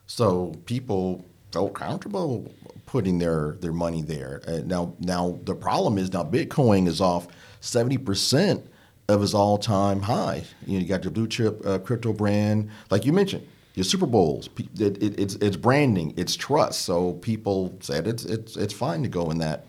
So 0.08 0.56
people 0.66 1.26
felt 1.52 1.74
comfortable 1.74 2.50
putting 2.86 3.18
their, 3.18 3.58
their 3.60 3.74
money 3.74 4.02
there. 4.02 4.42
Uh, 4.48 4.62
now, 4.66 4.94
now 5.02 5.38
the 5.44 5.56
problem 5.56 5.98
is 5.98 6.14
now 6.14 6.24
Bitcoin 6.24 6.88
is 6.88 7.02
off 7.02 7.28
70% 7.66 8.64
of 9.08 9.22
his 9.22 9.34
all 9.34 9.58
time 9.58 10.02
high. 10.02 10.44
You, 10.66 10.74
know, 10.74 10.80
you 10.80 10.88
got 10.88 11.04
your 11.04 11.12
blue 11.12 11.28
chip 11.28 11.66
uh, 11.66 11.80
crypto 11.80 12.14
brand, 12.14 12.70
like 12.90 13.06
you 13.06 13.14
mentioned, 13.14 13.48
your 13.74 13.84
Super 13.84 14.06
Bowls. 14.06 14.50
It, 14.80 15.02
it, 15.02 15.20
it's, 15.20 15.36
it's 15.36 15.58
branding, 15.58 16.14
it's 16.18 16.36
trust. 16.36 16.82
So 16.82 17.14
people 17.14 17.78
said 17.82 18.08
it's, 18.08 18.26
it's, 18.26 18.56
it's 18.56 18.74
fine 18.74 19.04
to 19.04 19.10
go 19.10 19.30
in 19.32 19.40
that, 19.40 19.66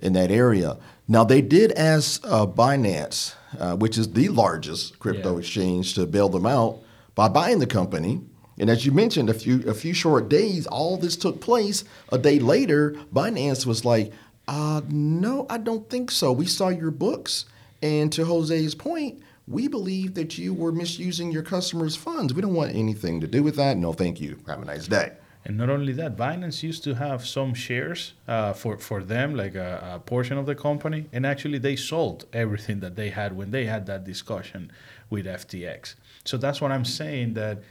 in 0.00 0.12
that 0.14 0.30
area. 0.30 0.76
Now, 1.06 1.24
they 1.24 1.40
did 1.40 1.72
ask 1.72 2.24
uh, 2.26 2.46
Binance, 2.46 3.34
uh, 3.58 3.76
which 3.76 3.96
is 3.96 4.12
the 4.12 4.28
largest 4.28 4.98
crypto 4.98 5.32
yeah. 5.32 5.38
exchange, 5.38 5.94
to 5.94 6.06
bail 6.06 6.28
them 6.28 6.46
out 6.46 6.80
by 7.14 7.28
buying 7.28 7.58
the 7.58 7.66
company. 7.66 8.20
And 8.60 8.68
as 8.68 8.84
you 8.84 8.92
mentioned, 8.92 9.30
a 9.30 9.34
few 9.34 9.62
a 9.68 9.74
few 9.74 9.94
short 9.94 10.28
days, 10.28 10.66
all 10.66 10.96
this 10.96 11.16
took 11.16 11.40
place. 11.40 11.84
A 12.10 12.18
day 12.18 12.40
later, 12.40 12.96
Binance 13.14 13.64
was 13.64 13.84
like, 13.84 14.12
uh, 14.48 14.80
no, 14.88 15.46
I 15.48 15.58
don't 15.58 15.88
think 15.88 16.10
so. 16.10 16.32
We 16.32 16.46
saw 16.46 16.68
your 16.68 16.90
books. 16.90 17.44
And 17.82 18.10
to 18.14 18.24
Jose's 18.24 18.74
point, 18.74 19.22
we 19.46 19.68
believe 19.68 20.14
that 20.14 20.36
you 20.36 20.52
were 20.52 20.72
misusing 20.72 21.30
your 21.30 21.42
customers' 21.42 21.94
funds. 21.94 22.34
We 22.34 22.42
don't 22.42 22.54
want 22.54 22.74
anything 22.74 23.20
to 23.20 23.26
do 23.26 23.42
with 23.42 23.56
that. 23.56 23.76
No, 23.76 23.92
thank 23.92 24.20
you. 24.20 24.38
Have 24.46 24.62
a 24.62 24.64
nice 24.64 24.88
day. 24.88 25.12
And 25.44 25.56
not 25.56 25.70
only 25.70 25.92
that, 25.92 26.16
Binance 26.16 26.62
used 26.62 26.82
to 26.84 26.94
have 26.94 27.26
some 27.26 27.54
shares 27.54 28.14
uh, 28.26 28.52
for, 28.52 28.78
for 28.78 29.02
them, 29.04 29.34
like 29.34 29.54
a, 29.54 29.94
a, 29.94 29.98
portion 30.00 30.36
of 30.36 30.46
the 30.46 30.54
company, 30.54 31.06
and 31.12 31.24
actually 31.24 31.58
they 31.58 31.76
sold 31.76 32.26
everything 32.32 32.80
that 32.80 32.96
they 32.96 33.10
had 33.10 33.36
when 33.36 33.50
they 33.50 33.64
had 33.64 33.86
that 33.86 34.04
discussion 34.04 34.72
with 35.08 35.26
FTX. 35.26 35.94
So 36.24 36.36
that's 36.36 36.60
what 36.60 36.72
I'm 36.72 36.84
saying 36.84 37.34
that, 37.34 37.62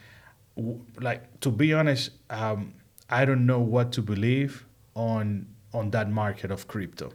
like, 1.00 1.40
to 1.40 1.50
be 1.50 1.72
honest, 1.72 2.10
um, 2.30 2.74
I 3.10 3.24
don't 3.24 3.46
know 3.46 3.60
what 3.60 3.92
to 3.92 4.02
believe 4.02 4.66
on 4.94 5.46
on 5.72 5.90
that 5.90 6.10
market 6.10 6.50
of 6.50 6.68
crypto. 6.68 7.12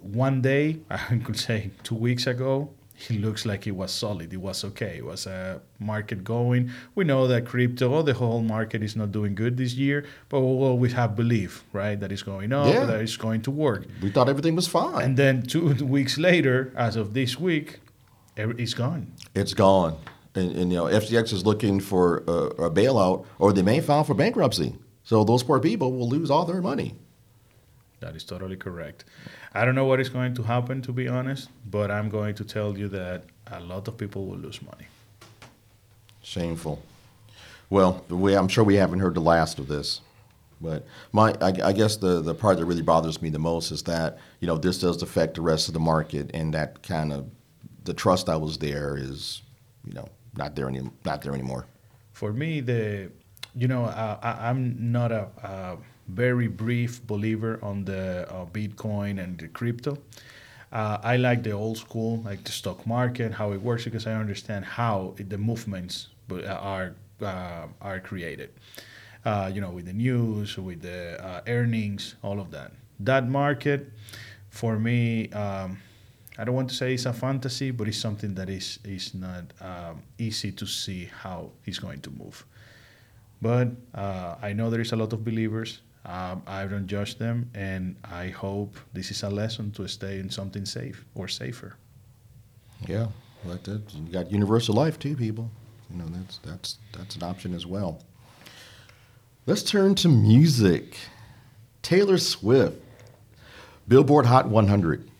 One 0.00 0.40
day, 0.40 0.80
I 0.90 1.18
could 1.24 1.38
say 1.38 1.70
two 1.82 1.94
weeks 1.96 2.26
ago, 2.26 2.70
it 3.08 3.20
looks 3.20 3.46
like 3.46 3.66
it 3.66 3.72
was 3.72 3.92
solid. 3.92 4.32
It 4.32 4.38
was 4.38 4.64
okay. 4.64 4.96
It 4.98 5.04
was 5.04 5.26
a 5.26 5.60
market 5.78 6.24
going. 6.24 6.70
We 6.96 7.04
know 7.04 7.28
that 7.28 7.46
crypto, 7.46 8.02
the 8.02 8.14
whole 8.14 8.42
market 8.42 8.82
is 8.82 8.96
not 8.96 9.12
doing 9.12 9.34
good 9.34 9.56
this 9.56 9.74
year, 9.74 10.04
but 10.28 10.40
we'll 10.40 10.64
always 10.64 10.92
have 10.94 11.14
belief, 11.14 11.64
right, 11.72 11.98
that 12.00 12.10
it's 12.10 12.22
going 12.22 12.52
up, 12.52 12.66
yeah. 12.66 12.84
that 12.86 13.00
it's 13.00 13.16
going 13.16 13.42
to 13.42 13.50
work. 13.52 13.86
We 14.02 14.10
thought 14.10 14.28
everything 14.28 14.56
was 14.56 14.66
fine. 14.66 15.02
And 15.02 15.16
then 15.16 15.42
two 15.42 15.74
weeks 15.84 16.18
later, 16.18 16.72
as 16.76 16.96
of 16.96 17.14
this 17.14 17.38
week, 17.38 17.78
it's 18.36 18.74
gone. 18.74 19.12
It's 19.34 19.54
gone. 19.54 19.96
And, 20.34 20.52
and 20.56 20.72
you 20.72 20.78
know, 20.78 20.84
FTX 20.84 21.32
is 21.32 21.46
looking 21.46 21.80
for 21.80 22.24
a, 22.26 22.66
a 22.66 22.70
bailout, 22.70 23.26
or 23.38 23.52
they 23.52 23.62
may 23.62 23.80
file 23.80 24.04
for 24.04 24.14
bankruptcy. 24.14 24.74
So 25.04 25.24
those 25.24 25.42
poor 25.42 25.60
people 25.60 25.92
will 25.92 26.08
lose 26.08 26.30
all 26.30 26.44
their 26.44 26.60
money. 26.60 26.94
That 28.00 28.14
is 28.14 28.24
totally 28.24 28.56
correct. 28.56 29.04
I 29.52 29.64
don't 29.64 29.74
know 29.74 29.84
what 29.84 30.00
is 30.00 30.08
going 30.08 30.34
to 30.34 30.42
happen, 30.42 30.82
to 30.82 30.92
be 30.92 31.08
honest, 31.08 31.48
but 31.68 31.90
I'm 31.90 32.08
going 32.08 32.34
to 32.36 32.44
tell 32.44 32.78
you 32.78 32.88
that 32.88 33.24
a 33.50 33.60
lot 33.60 33.88
of 33.88 33.96
people 33.96 34.26
will 34.26 34.38
lose 34.38 34.62
money. 34.62 34.86
Shameful. 36.22 36.82
Well, 37.70 38.04
we, 38.08 38.34
I'm 38.34 38.48
sure 38.48 38.64
we 38.64 38.76
haven't 38.76 39.00
heard 39.00 39.14
the 39.14 39.20
last 39.20 39.58
of 39.58 39.66
this, 39.66 40.00
but 40.60 40.86
my, 41.12 41.34
I, 41.40 41.52
I, 41.64 41.72
guess 41.72 41.96
the, 41.96 42.20
the 42.20 42.34
part 42.34 42.58
that 42.58 42.64
really 42.64 42.82
bothers 42.82 43.20
me 43.20 43.30
the 43.30 43.38
most 43.38 43.70
is 43.70 43.82
that 43.84 44.18
you 44.40 44.46
know 44.46 44.56
this 44.56 44.78
does 44.78 45.02
affect 45.02 45.34
the 45.34 45.42
rest 45.42 45.68
of 45.68 45.74
the 45.74 45.80
market, 45.80 46.30
and 46.34 46.54
that 46.54 46.82
kind 46.82 47.12
of 47.12 47.26
the 47.84 47.94
trust 47.94 48.26
that 48.26 48.40
was 48.40 48.58
there 48.58 48.96
is 48.96 49.42
you 49.86 49.92
know 49.92 50.08
not 50.36 50.56
there 50.56 50.68
any 50.68 50.82
not 51.04 51.22
there 51.22 51.34
anymore. 51.34 51.66
For 52.12 52.32
me, 52.32 52.60
the 52.60 53.10
you 53.54 53.68
know 53.68 53.84
uh, 53.84 54.18
I, 54.22 54.50
am 54.50 54.92
not 54.92 55.12
a, 55.12 55.28
a 55.42 55.76
very 56.08 56.48
brief 56.48 57.06
believer 57.06 57.58
on 57.62 57.84
the 57.84 58.26
uh, 58.30 58.46
Bitcoin 58.46 59.22
and 59.22 59.38
the 59.38 59.48
crypto. 59.48 59.98
Uh, 60.72 60.98
I 61.02 61.16
like 61.16 61.42
the 61.42 61.52
old 61.52 61.78
school, 61.78 62.20
like 62.24 62.44
the 62.44 62.52
stock 62.52 62.86
market, 62.86 63.32
how 63.32 63.52
it 63.52 63.62
works, 63.62 63.84
because 63.84 64.06
I 64.06 64.14
understand 64.14 64.64
how 64.64 65.14
it, 65.18 65.30
the 65.30 65.38
movements 65.38 66.08
uh, 66.30 66.44
are 66.46 66.94
uh, 67.22 67.66
are 67.80 68.00
created. 68.00 68.50
Uh, 69.24 69.50
you 69.52 69.60
know, 69.60 69.70
with 69.70 69.86
the 69.86 69.92
news, 69.92 70.56
with 70.56 70.82
the 70.82 71.22
uh, 71.24 71.40
earnings, 71.46 72.14
all 72.22 72.40
of 72.40 72.50
that. 72.50 72.72
That 73.00 73.28
market, 73.28 73.92
for 74.50 74.78
me, 74.78 75.30
um, 75.30 75.78
I 76.38 76.44
don't 76.44 76.54
want 76.54 76.70
to 76.70 76.74
say 76.74 76.94
it's 76.94 77.06
a 77.06 77.12
fantasy, 77.12 77.70
but 77.70 77.88
it's 77.88 77.98
something 77.98 78.34
that 78.34 78.48
is 78.48 78.78
is 78.84 79.14
not 79.14 79.44
um, 79.60 80.02
easy 80.18 80.52
to 80.52 80.66
see 80.66 81.10
how 81.22 81.50
it's 81.64 81.78
going 81.78 82.00
to 82.02 82.10
move. 82.10 82.44
But 83.40 83.68
uh, 83.94 84.36
I 84.42 84.52
know 84.52 84.70
there 84.70 84.80
is 84.80 84.92
a 84.92 84.96
lot 84.96 85.12
of 85.12 85.24
believers 85.24 85.80
um, 86.08 86.42
I 86.46 86.64
don't 86.66 86.86
judge 86.86 87.18
them, 87.18 87.50
and 87.54 87.94
I 88.02 88.28
hope 88.28 88.76
this 88.94 89.10
is 89.10 89.22
a 89.22 89.28
lesson 89.28 89.70
to 89.72 89.86
stay 89.86 90.18
in 90.18 90.30
something 90.30 90.64
safe 90.64 91.04
or 91.14 91.28
safer. 91.28 91.76
Yeah, 92.86 93.08
like 93.44 93.62
that. 93.64 93.82
You 93.92 94.10
got 94.10 94.32
universal 94.32 94.74
life 94.74 94.98
too, 94.98 95.14
people. 95.14 95.50
You 95.90 95.98
know 95.98 96.06
that's 96.08 96.38
that's 96.38 96.78
that's 96.96 97.16
an 97.16 97.22
option 97.22 97.54
as 97.54 97.66
well. 97.66 98.02
Let's 99.44 99.62
turn 99.62 99.94
to 99.96 100.08
music. 100.08 100.96
Taylor 101.82 102.18
Swift, 102.18 102.82
Billboard 103.86 104.26
Hot 104.26 104.48
100. 104.48 105.10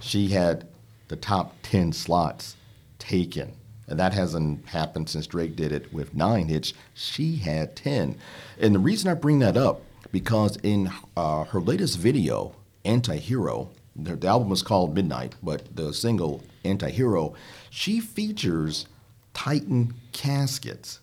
She 0.00 0.28
had 0.28 0.66
the 1.08 1.16
top 1.16 1.54
10 1.62 1.92
slots 1.92 2.56
taken. 2.98 3.52
And 3.88 4.00
that 4.00 4.12
hasn't 4.12 4.66
happened 4.66 5.08
since 5.08 5.28
Drake 5.28 5.54
did 5.54 5.70
it 5.70 5.92
with 5.92 6.14
nine 6.14 6.48
hits. 6.48 6.72
She 6.94 7.36
had 7.36 7.76
10. 7.76 8.18
And 8.58 8.74
the 8.74 8.80
reason 8.80 9.08
I 9.08 9.14
bring 9.14 9.38
that 9.38 9.56
up 9.56 9.82
because 10.12 10.56
in 10.62 10.90
uh, 11.16 11.44
her 11.44 11.60
latest 11.60 11.98
video, 11.98 12.54
Anti 12.84 13.16
Hero, 13.16 13.70
the, 13.94 14.16
the 14.16 14.26
album 14.26 14.52
is 14.52 14.62
called 14.62 14.94
Midnight, 14.94 15.34
but 15.42 15.74
the 15.74 15.92
single 15.92 16.42
Anti 16.64 16.90
Hero, 16.90 17.34
she 17.70 18.00
features 18.00 18.86
Titan 19.34 19.94
caskets 20.12 21.00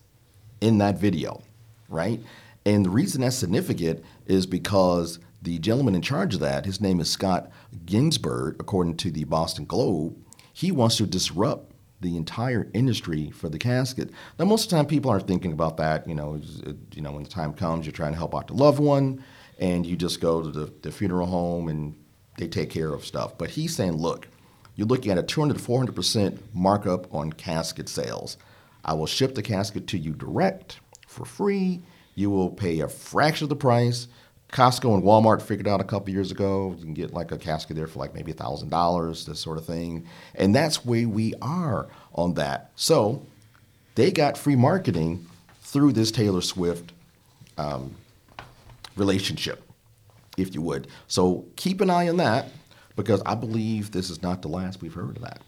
in 0.62 0.78
that 0.80 0.98
video, 0.98 1.42
right? 1.90 2.20
And 2.66 2.86
the 2.86 2.90
reason 2.90 3.22
that's 3.22 3.36
significant 3.36 4.04
is 4.26 4.46
because 4.46 5.20
the 5.42 5.60
gentleman 5.60 5.96
in 5.96 6.02
charge 6.02 6.34
of 6.36 6.40
that, 6.40 6.66
his 6.66 6.80
name 6.80 7.00
is 7.00 7.10
Scott 7.10 7.52
Ginsburg, 7.86 8.56
according 8.60 8.98
to 8.98 9.12
the 9.12 9.26
Boston 9.26 9.66
Globe, 9.66 10.16
he 10.54 10.72
wants 10.72 10.98
to 10.98 11.06
disrupt 11.06 11.73
the 12.04 12.16
entire 12.16 12.70
industry 12.74 13.32
for 13.32 13.50
the 13.50 13.58
casket. 13.58 14.12
Now, 14.38 14.46
most 14.46 14.66
of 14.66 14.70
the 14.70 14.76
time, 14.76 14.86
people 14.86 15.10
aren't 15.10 15.28
thinking 15.28 15.52
about 15.52 15.78
that. 15.78 16.08
You 16.08 16.14
know, 16.14 16.40
you 16.94 17.02
know, 17.02 17.12
when 17.12 17.24
the 17.24 17.30
time 17.30 17.54
comes, 17.54 17.86
you're 17.86 17.94
trying 17.94 18.12
to 18.12 18.18
help 18.18 18.36
out 18.36 18.48
the 18.48 18.54
loved 18.54 18.80
one, 18.80 19.24
and 19.60 19.86
you 19.86 19.96
just 19.96 20.22
go 20.22 20.44
to 20.44 20.52
the, 20.52 20.72
the 20.82 20.92
funeral 20.92 21.28
home 21.28 21.68
and 21.70 21.96
they 22.38 22.48
take 22.48 22.70
care 22.70 22.94
of 22.94 23.06
stuff. 23.06 23.38
But 23.38 23.50
he's 23.50 23.76
saying, 23.76 23.94
look, 23.94 24.28
you're 24.76 24.88
looking 24.88 25.12
at 25.12 25.18
a 25.18 25.24
200 25.24 25.56
to 25.56 25.60
400 25.60 25.96
percent 25.96 26.42
markup 26.54 27.14
on 27.14 27.34
casket 27.34 27.90
sales. 27.90 28.38
I 28.86 28.94
will 28.94 29.06
ship 29.06 29.36
the 29.36 29.42
casket 29.42 29.88
to 29.88 29.98
you 29.98 30.14
direct 30.14 30.80
for 31.08 31.26
free. 31.26 31.82
You 32.16 32.30
will 32.30 32.50
pay 32.50 32.80
a 32.82 32.88
fraction 32.88 33.46
of 33.46 33.50
the 33.50 33.56
price. 33.56 34.08
Costco 34.54 34.94
and 34.94 35.04
Walmart 35.04 35.42
figured 35.42 35.68
out 35.68 35.82
a 35.82 35.84
couple 35.84 36.14
years 36.14 36.30
ago 36.30 36.76
you 36.78 36.86
can 36.86 36.94
get 36.94 37.12
like 37.12 37.32
a 37.32 37.38
casket 37.40 37.76
there 37.76 37.88
for 37.88 37.98
like 37.98 38.14
maybe 38.14 38.32
thousand 38.34 38.70
dollars, 38.70 39.26
this 39.26 39.40
sort 39.40 39.58
of 39.58 39.66
thing, 39.66 40.08
and 40.36 40.56
that's 40.56 40.86
where 40.86 41.10
we 41.10 41.34
are 41.42 41.88
on 42.14 42.36
that. 42.36 42.72
So 42.76 43.26
they 43.96 44.12
got 44.12 44.38
free 44.38 44.56
marketing 44.56 45.26
through 45.62 45.94
this 45.94 46.12
Taylor 46.12 46.42
Swift 46.42 46.94
um, 47.58 47.96
relationship, 48.96 49.64
if 50.38 50.54
you 50.54 50.62
would. 50.62 50.88
So 51.08 51.46
keep 51.56 51.82
an 51.82 51.90
eye 51.90 52.08
on 52.08 52.18
that 52.18 52.50
because 52.96 53.24
I 53.26 53.34
believe 53.34 53.90
this 53.90 54.12
is 54.12 54.22
not 54.22 54.44
the 54.44 54.50
last 54.50 54.84
we've 54.84 54.94
heard 54.94 55.18
of 55.18 55.24
that. 55.24 55.42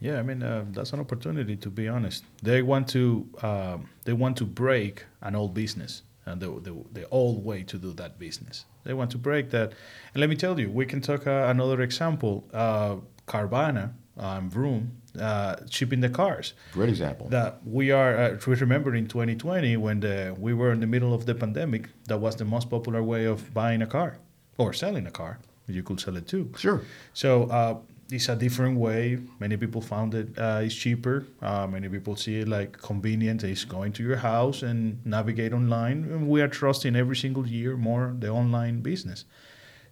Yeah, 0.00 0.18
I 0.18 0.22
mean 0.22 0.42
uh, 0.42 0.64
that's 0.70 0.94
an 0.94 1.00
opportunity 1.00 1.54
to 1.56 1.68
be 1.68 1.86
honest. 1.86 2.24
They 2.42 2.62
want 2.62 2.88
to 2.90 3.28
um, 3.42 3.90
they 4.06 4.14
want 4.14 4.38
to 4.38 4.46
break 4.46 5.04
an 5.20 5.36
old 5.36 5.52
business 5.52 6.00
and 6.28 6.40
the, 6.40 6.48
the, 6.60 6.74
the 6.92 7.08
old 7.10 7.44
way 7.44 7.62
to 7.64 7.78
do 7.78 7.92
that 7.94 8.18
business. 8.18 8.64
They 8.84 8.94
want 8.94 9.10
to 9.12 9.18
break 9.18 9.50
that. 9.50 9.72
And 10.14 10.20
let 10.20 10.30
me 10.30 10.36
tell 10.36 10.58
you, 10.58 10.70
we 10.70 10.86
can 10.86 11.00
talk 11.00 11.26
uh, 11.26 11.46
another 11.48 11.80
example. 11.82 12.44
Uh, 12.52 12.96
Carvana, 13.26 13.92
um, 14.16 14.50
Vroom, 14.50 14.92
uh, 15.20 15.56
shipping 15.70 16.00
the 16.00 16.08
cars. 16.08 16.54
Great 16.72 16.88
example. 16.88 17.28
That 17.28 17.60
we 17.66 17.90
are, 17.90 18.16
uh, 18.16 18.38
we 18.46 18.54
remember 18.54 18.94
in 18.94 19.06
2020 19.06 19.76
when 19.76 20.00
the, 20.00 20.34
we 20.38 20.54
were 20.54 20.72
in 20.72 20.80
the 20.80 20.86
middle 20.86 21.12
of 21.12 21.26
the 21.26 21.34
pandemic, 21.34 21.88
that 22.06 22.18
was 22.18 22.36
the 22.36 22.44
most 22.44 22.70
popular 22.70 23.02
way 23.02 23.24
of 23.24 23.52
buying 23.52 23.82
a 23.82 23.86
car 23.86 24.18
or 24.56 24.72
selling 24.72 25.06
a 25.06 25.10
car. 25.10 25.38
You 25.66 25.82
could 25.82 26.00
sell 26.00 26.16
it 26.16 26.26
too. 26.26 26.50
Sure. 26.56 26.80
So 27.12 27.44
uh, 27.44 27.78
it's 28.10 28.28
a 28.28 28.36
different 28.36 28.78
way. 28.78 29.18
Many 29.38 29.56
people 29.56 29.80
found 29.80 30.14
it 30.14 30.38
uh, 30.38 30.60
is 30.62 30.74
cheaper. 30.74 31.26
Uh, 31.42 31.66
many 31.66 31.88
people 31.88 32.16
see 32.16 32.40
it 32.40 32.48
like 32.48 32.78
convenient. 32.80 33.44
It's 33.44 33.64
going 33.64 33.92
to 33.94 34.02
your 34.02 34.16
house 34.16 34.62
and 34.62 35.04
navigate 35.04 35.52
online. 35.52 36.04
And 36.04 36.28
we 36.28 36.40
are 36.40 36.48
trusting 36.48 36.96
every 36.96 37.16
single 37.16 37.46
year 37.46 37.76
more 37.76 38.14
the 38.18 38.28
online 38.28 38.80
business. 38.80 39.24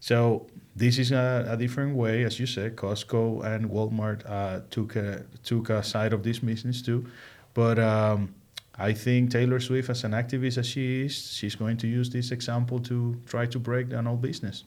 So 0.01 0.47
this 0.75 0.99
is 0.99 1.13
a, 1.13 1.47
a 1.49 1.57
different 1.57 1.95
way, 1.95 2.25
as 2.25 2.41
you 2.41 2.47
said. 2.47 2.77
Costco 2.77 3.45
and 3.45 3.71
Walmart 3.71 4.29
uh, 4.29 4.61
took 4.71 4.97
a 4.97 5.25
took 5.45 5.69
a 5.71 5.83
side 5.83 6.13
of 6.13 6.23
this 6.23 6.39
business 6.39 6.83
too, 6.83 7.07
but. 7.55 7.79
Um, 7.79 8.35
I 8.79 8.93
think 8.93 9.31
Taylor 9.31 9.59
Swift, 9.59 9.89
as 9.89 10.05
an 10.05 10.13
activist 10.13 10.59
as 10.59 10.67
she 10.67 11.07
is, 11.07 11.33
she's 11.33 11.55
going 11.55 11.79
to 11.79 11.87
use 11.87 12.11
this 12.11 12.31
example 12.31 12.79
to 12.81 13.19
try 13.25 13.47
to 13.47 13.59
break 13.59 13.89
down 13.89 14.07
all 14.07 14.17
business. 14.17 14.65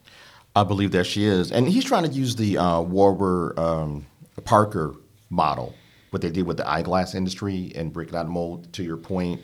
I 0.60 0.66
believe 0.66 0.92
that 0.92 1.06
she 1.06 1.24
is, 1.24 1.54
and 1.54 1.70
he's 1.70 1.86
trying 1.86 2.04
to 2.04 2.10
use 2.10 2.36
the 2.36 2.58
uh, 2.58 2.82
um, 2.82 4.06
Parker 4.44 4.94
model, 5.30 5.74
what 6.10 6.22
they 6.22 6.30
did 6.30 6.46
with 6.46 6.58
the 6.58 6.70
eyeglass 6.70 7.16
industry, 7.16 7.72
and 7.75 7.94
break 7.94 8.10
it 8.10 8.16
out 8.16 8.25
of 8.25 8.32
mold. 8.32 8.74
To 8.74 8.84
your 8.84 8.98
point, 8.98 9.39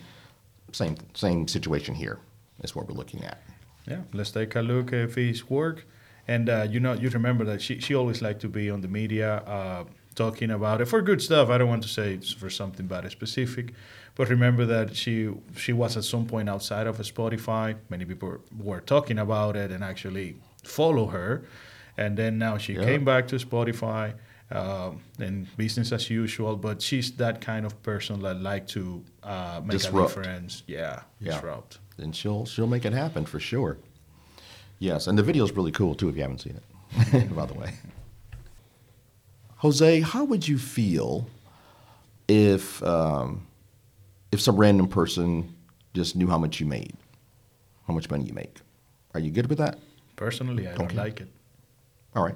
same 0.73 0.97
same 1.13 1.47
situation 1.47 1.95
here. 1.95 2.19
Is 2.63 2.75
what 2.75 2.89
we're 2.89 2.95
looking 2.95 3.23
at. 3.23 3.41
Yeah, 3.87 4.01
let's 4.11 4.31
take 4.31 4.55
a 4.55 4.61
look 4.61 4.91
at 4.91 5.13
his 5.13 5.49
work, 5.49 5.85
and 6.27 6.49
uh, 6.49 6.67
you 6.69 6.81
know, 6.81 6.91
you 6.91 7.09
remember 7.09 7.45
that 7.45 7.61
she 7.61 7.79
she 7.79 7.95
always 7.95 8.21
liked 8.21 8.41
to 8.41 8.49
be 8.49 8.69
on 8.69 8.81
the 8.81 8.89
media. 8.89 9.37
Uh, 9.47 9.85
talking 10.15 10.51
about 10.51 10.81
it 10.81 10.85
for 10.85 11.01
good 11.01 11.21
stuff. 11.21 11.49
I 11.49 11.57
don't 11.57 11.67
want 11.67 11.83
to 11.83 11.89
say 11.89 12.13
it's 12.13 12.31
for 12.31 12.49
something 12.49 12.87
bad 12.87 13.09
specific, 13.11 13.73
but 14.15 14.29
remember 14.29 14.65
that 14.65 14.95
she 14.97 15.29
she 15.55 15.71
was 15.71 15.95
at 15.95 16.03
some 16.03 16.25
point 16.25 16.49
outside 16.49 16.87
of 16.87 16.97
Spotify. 16.97 17.75
Many 17.89 18.03
people 18.03 18.37
were 18.57 18.81
talking 18.81 19.19
about 19.19 19.55
it 19.55 19.71
and 19.71 19.81
actually 19.81 20.35
follow 20.67 21.07
her. 21.07 21.43
And 21.97 22.17
then 22.17 22.37
now 22.37 22.57
she 22.57 22.75
came 22.75 23.05
back 23.05 23.27
to 23.29 23.37
Spotify 23.37 24.13
um, 24.51 25.01
and 25.19 25.47
business 25.57 25.91
as 25.93 26.09
usual. 26.09 26.55
But 26.57 26.81
she's 26.81 27.11
that 27.13 27.39
kind 27.41 27.65
of 27.65 27.81
person 27.83 28.21
that 28.21 28.41
like 28.41 28.67
to 28.69 29.03
uh, 29.23 29.61
make 29.63 29.71
Disrupt. 29.77 30.11
a 30.11 30.15
difference. 30.21 30.63
Yeah, 30.67 31.01
Yeah. 31.19 31.33
disrupt. 31.33 31.79
and 31.97 32.13
she'll 32.15 32.45
she'll 32.45 32.67
make 32.67 32.83
it 32.85 32.93
happen 32.93 33.25
for 33.25 33.39
sure. 33.39 33.77
Yes, 34.79 35.07
and 35.07 35.17
the 35.17 35.23
video 35.23 35.45
is 35.45 35.51
really 35.53 35.71
cool 35.71 35.95
too 35.95 36.09
if 36.09 36.15
you 36.17 36.21
haven't 36.21 36.41
seen 36.41 36.57
it. 36.57 37.35
by 37.35 37.45
the 37.45 37.53
way, 37.53 37.71
Jose, 39.57 40.01
how 40.01 40.25
would 40.25 40.47
you 40.47 40.57
feel 40.57 41.27
if 42.27 42.83
um, 42.83 43.47
if 44.31 44.41
some 44.41 44.57
random 44.57 44.87
person 44.87 45.53
just 45.93 46.15
knew 46.15 46.27
how 46.27 46.37
much 46.37 46.59
you 46.59 46.65
made, 46.65 46.93
how 47.87 47.93
much 47.93 48.09
money 48.09 48.25
you 48.25 48.33
make? 48.33 48.57
Are 49.13 49.19
you 49.19 49.31
good 49.31 49.47
with 49.47 49.59
that? 49.59 49.79
Personally, 50.15 50.67
I 50.67 50.75
don't 50.75 50.95
like 50.95 51.21
it. 51.21 51.27
All 52.15 52.23
right. 52.23 52.35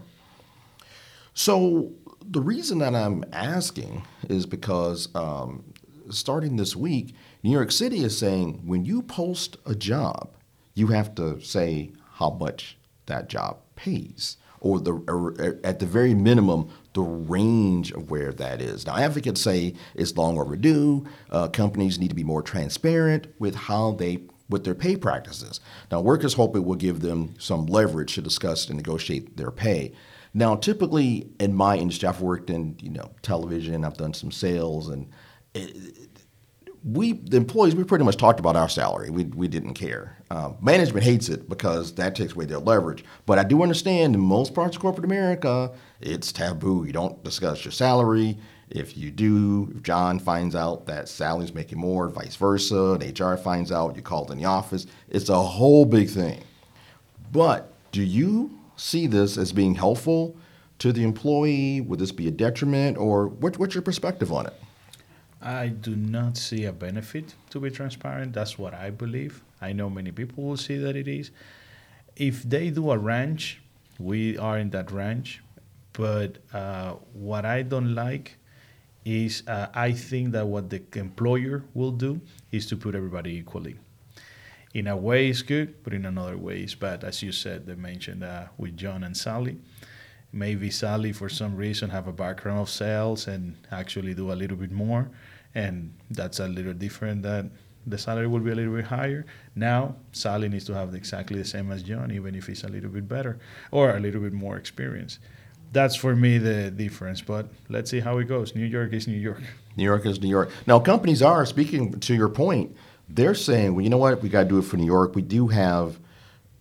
So 1.34 1.94
the 2.22 2.42
reason 2.42 2.80
that 2.80 2.94
I'm 2.96 3.24
asking 3.32 4.04
is 4.28 4.46
because 4.46 5.08
um, 5.16 5.64
starting 6.10 6.58
this 6.58 6.76
week, 6.76 7.16
New 7.44 7.52
York 7.52 7.72
City 7.72 8.04
is 8.04 8.18
saying 8.18 8.62
when 8.66 8.84
you 8.84 9.02
post 9.02 9.58
a 9.66 9.74
job, 9.76 10.32
you 10.74 10.88
have 10.88 11.16
to 11.16 11.40
say 11.42 11.92
how 12.14 12.32
much 12.32 12.78
that 13.06 13.30
job 13.30 13.58
pays, 13.76 14.38
or 14.60 14.80
the 14.80 14.94
or 15.08 15.60
at 15.64 15.80
the 15.80 15.86
very 15.86 16.14
minimum 16.14 16.70
the 16.94 17.02
range 17.02 17.92
of 17.92 18.12
where 18.12 18.34
that 18.34 18.62
is. 18.62 18.86
Now, 18.86 18.98
advocates 18.98 19.42
say 19.42 19.76
it's 19.96 20.16
long 20.18 20.38
overdue. 20.38 21.06
Uh, 21.30 21.48
companies 21.48 22.00
need 22.00 22.10
to 22.10 22.16
be 22.16 22.24
more 22.24 22.42
transparent 22.42 23.28
with 23.40 23.56
how 23.56 23.92
they 23.94 24.24
with 24.50 24.64
their 24.64 24.76
pay 24.76 24.98
practices. 24.98 25.60
Now, 25.92 26.02
workers 26.02 26.34
hope 26.34 26.56
it 26.56 26.66
will 26.66 26.76
give 26.76 27.00
them 27.00 27.36
some 27.38 27.68
leverage 27.68 28.16
to 28.16 28.22
discuss 28.22 28.68
and 28.68 28.78
negotiate 28.78 29.38
their 29.38 29.52
pay. 29.52 29.94
Now, 30.34 30.56
typically 30.56 31.30
in 31.40 31.54
my 31.54 31.78
industry, 31.78 32.08
I've 32.08 32.22
worked 32.22 32.50
in 32.50 32.78
you 32.82 32.90
know 32.90 33.12
television, 33.22 33.86
I've 33.86 33.98
done 33.98 34.14
some 34.14 34.32
sales, 34.32 34.90
and 34.90 35.08
we 36.84 37.14
the 37.14 37.38
employees 37.38 37.76
we 37.76 37.84
pretty 37.84 38.06
much 38.06 38.18
talked 38.18 38.40
about 38.40 38.56
our 38.56 38.70
salary. 38.70 39.10
We 39.10 39.26
we 39.26 39.48
didn't 39.48 39.74
care. 39.74 40.18
Um, 40.32 40.58
management 40.62 41.04
hates 41.04 41.30
it 41.30 41.50
because 41.50 41.96
that 41.96 42.16
takes 42.16 42.34
away 42.34 42.46
their 42.46 42.60
leverage. 42.60 43.04
But 43.26 43.40
I 43.40 43.44
do 43.44 43.64
understand 43.64 44.16
in 44.16 44.22
most 44.22 44.54
parts 44.54 44.76
of 44.76 44.82
corporate 44.82 45.06
America, 45.06 45.72
it's 46.00 46.32
taboo. 46.32 46.86
You 46.86 46.94
don't 46.94 47.24
discuss 47.24 47.66
your 47.66 47.72
salary. 47.72 48.38
If 48.70 48.96
you 48.96 49.10
do, 49.10 49.72
if 49.76 49.82
John 49.82 50.20
finds 50.20 50.56
out 50.56 50.86
that 50.86 51.10
Sally's 51.10 51.54
making 51.54 51.80
more, 51.80 52.08
vice 52.10 52.36
versa, 52.36 52.98
and 53.00 53.20
HR 53.20 53.36
finds 53.36 53.72
out, 53.72 53.96
you 53.96 54.02
called 54.02 54.32
in 54.32 54.38
the 54.38 54.46
office. 54.46 54.86
It's 55.10 55.30
a 55.30 55.42
whole 55.42 55.86
big 55.86 56.10
thing. 56.10 56.44
But 57.32 57.74
do 57.92 58.04
you 58.04 58.52
see 58.76 59.08
this 59.08 59.38
as 59.38 59.52
being 59.52 59.76
helpful 59.76 60.36
to 60.80 60.92
the 60.92 61.04
employee? 61.04 61.82
Would 61.82 62.00
this 62.00 62.12
be 62.12 62.28
a 62.28 62.32
detriment, 62.32 62.98
or 62.98 63.28
what, 63.28 63.58
what's 63.58 63.74
your 63.74 63.82
perspective 63.82 64.32
on 64.32 64.46
it? 64.46 64.54
I 65.42 65.68
do 65.68 65.96
not 65.96 66.38
see 66.38 66.66
a 66.66 66.74
benefit 66.74 67.34
to 67.50 67.60
be 67.60 67.72
transparent. 67.72 68.34
That's 68.34 68.60
what 68.60 68.74
I 68.74 68.90
believe. 68.90 69.42
I 69.62 69.74
know 69.74 69.90
many 69.90 70.12
people 70.12 70.44
will 70.44 70.58
see 70.58 70.78
that 70.78 70.96
it 70.96 71.08
is. 71.08 71.32
If 72.16 72.44
they 72.44 72.70
do 72.70 72.92
a 72.92 72.98
ranch, 72.98 73.62
we 73.98 74.38
are 74.38 74.58
in 74.60 74.70
that 74.72 74.92
ranch. 74.92 75.42
But 75.94 76.38
uh, 76.54 76.94
what 77.14 77.46
I 77.46 77.62
don't 77.64 77.96
like 77.96 78.38
is 79.06 79.44
uh, 79.48 79.68
I 79.74 79.92
think 79.92 80.32
that 80.34 80.48
what 80.48 80.70
the 80.70 80.82
employer 80.96 81.64
will 81.74 81.92
do 81.92 82.22
is 82.52 82.68
to 82.68 82.78
put 82.78 82.96
everybody 82.96 83.36
equally. 83.36 83.78
In 84.74 84.88
a 84.88 84.96
way, 84.96 85.30
it's 85.30 85.42
good, 85.42 85.84
but 85.84 85.94
in 85.94 86.06
another 86.06 86.38
way, 86.38 86.60
it's 86.60 86.76
bad. 86.76 87.04
As 87.04 87.24
you 87.24 87.32
said, 87.32 87.66
they 87.66 87.76
mentioned 87.76 88.24
uh, 88.24 88.46
with 88.58 88.78
John 88.78 89.04
and 89.04 89.18
Sally 89.18 89.58
maybe 90.32 90.70
Sally 90.70 91.12
for 91.12 91.30
some 91.30 91.56
reason 91.56 91.90
have 91.90 92.08
a 92.08 92.14
background 92.14 92.60
of 92.60 92.70
sales 92.70 93.28
and 93.28 93.56
actually 93.72 94.14
do 94.14 94.32
a 94.32 94.34
little 94.34 94.58
bit 94.58 94.72
more 94.72 95.10
and 95.56 95.94
that's 96.12 96.40
a 96.40 96.48
little 96.48 96.74
different 96.74 97.24
that 97.24 97.46
the 97.88 97.98
salary 97.98 98.28
will 98.28 98.40
be 98.40 98.52
a 98.52 98.56
little 98.56 98.76
bit 98.76 98.86
higher 98.86 99.26
now 99.56 99.96
Sally 100.12 100.48
needs 100.48 100.66
to 100.66 100.74
have 100.74 100.94
exactly 100.94 101.40
the 101.40 101.46
same 101.46 101.72
as 101.72 101.82
John 101.82 102.12
even 102.12 102.36
if 102.36 102.46
he's 102.46 102.64
a 102.64 102.68
little 102.68 102.90
bit 102.90 103.08
better 103.08 103.40
or 103.72 103.96
a 103.96 104.00
little 104.00 104.22
bit 104.22 104.34
more 104.34 104.58
experience 104.58 105.20
that's 105.72 105.96
for 105.96 106.16
me 106.16 106.38
the 106.38 106.72
difference 106.72 107.22
but 107.22 107.48
let's 107.70 107.92
see 107.92 108.00
how 108.00 108.18
it 108.18 108.26
goes 108.26 108.56
New 108.56 108.66
York 108.66 108.94
is 108.94 109.08
New 109.08 109.18
York 109.18 109.42
New 109.80 109.86
York 109.86 110.06
is 110.06 110.22
New 110.22 110.30
York. 110.30 110.52
Now, 110.68 110.80
companies 110.80 111.22
are 111.22 111.46
speaking 111.46 112.00
to 112.02 112.14
your 112.14 112.30
point. 112.30 112.76
They're 113.08 113.34
saying, 113.34 113.74
well, 113.74 113.82
you 113.82 113.90
know 113.90 113.98
what? 113.98 114.22
We 114.22 114.30
got 114.30 114.44
to 114.44 114.50
do 114.50 114.60
it 114.60 114.64
for 114.64 114.78
New 114.78 114.86
York. 114.86 115.16
We 115.16 115.22
do 115.22 115.48
have 115.48 115.98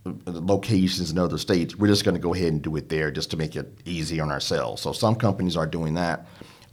uh, 0.07 0.13
locations 0.27 1.11
in 1.11 1.19
other 1.19 1.37
states. 1.37 1.77
We're 1.77 1.89
just 1.89 2.05
going 2.05 2.15
to 2.15 2.21
go 2.21 2.33
ahead 2.33 2.53
and 2.53 2.63
do 2.63 2.75
it 2.77 2.89
there 2.89 3.11
just 3.11 3.31
to 3.33 3.37
make 3.37 3.57
it 3.57 3.77
easy 3.85 4.21
on 4.21 4.31
ourselves. 4.31 4.83
So 4.83 4.93
some 4.93 5.17
companies 5.17 5.57
are 5.57 5.67
doing 5.67 5.95
that. 5.95 6.27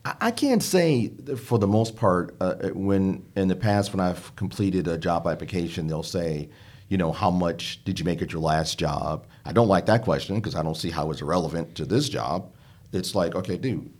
I, 0.05 0.29
can't 0.29 0.61
say 0.61 1.07
for 1.35 1.57
the 1.57 1.65
most 1.65 1.95
part. 1.95 2.35
Uh, 2.39 2.69
when 2.75 3.25
in 3.35 3.47
the 3.47 3.55
past, 3.55 3.91
when 3.91 3.99
I've 3.99 4.35
completed 4.35 4.87
a 4.87 4.99
job 4.99 5.25
application, 5.25 5.87
they'll 5.87 6.03
say, 6.03 6.49
you 6.89 6.97
know, 6.97 7.11
how 7.11 7.31
much 7.31 7.83
did 7.83 7.99
you 7.99 8.05
make 8.05 8.21
at 8.21 8.31
your 8.31 8.41
last 8.41 8.77
job? 8.77 9.25
I 9.45 9.51
don't 9.51 9.67
like 9.67 9.85
that 9.87 10.03
question 10.03 10.35
because 10.35 10.55
I 10.55 10.63
don't 10.63 10.77
see 10.77 10.91
how 10.91 11.11
it's 11.11 11.21
relevant 11.21 11.75
to 11.75 11.85
this 11.85 12.09
job. 12.09 12.51
It's 12.91 13.15
like, 13.15 13.35
okay, 13.35 13.57
dude, 13.57 13.91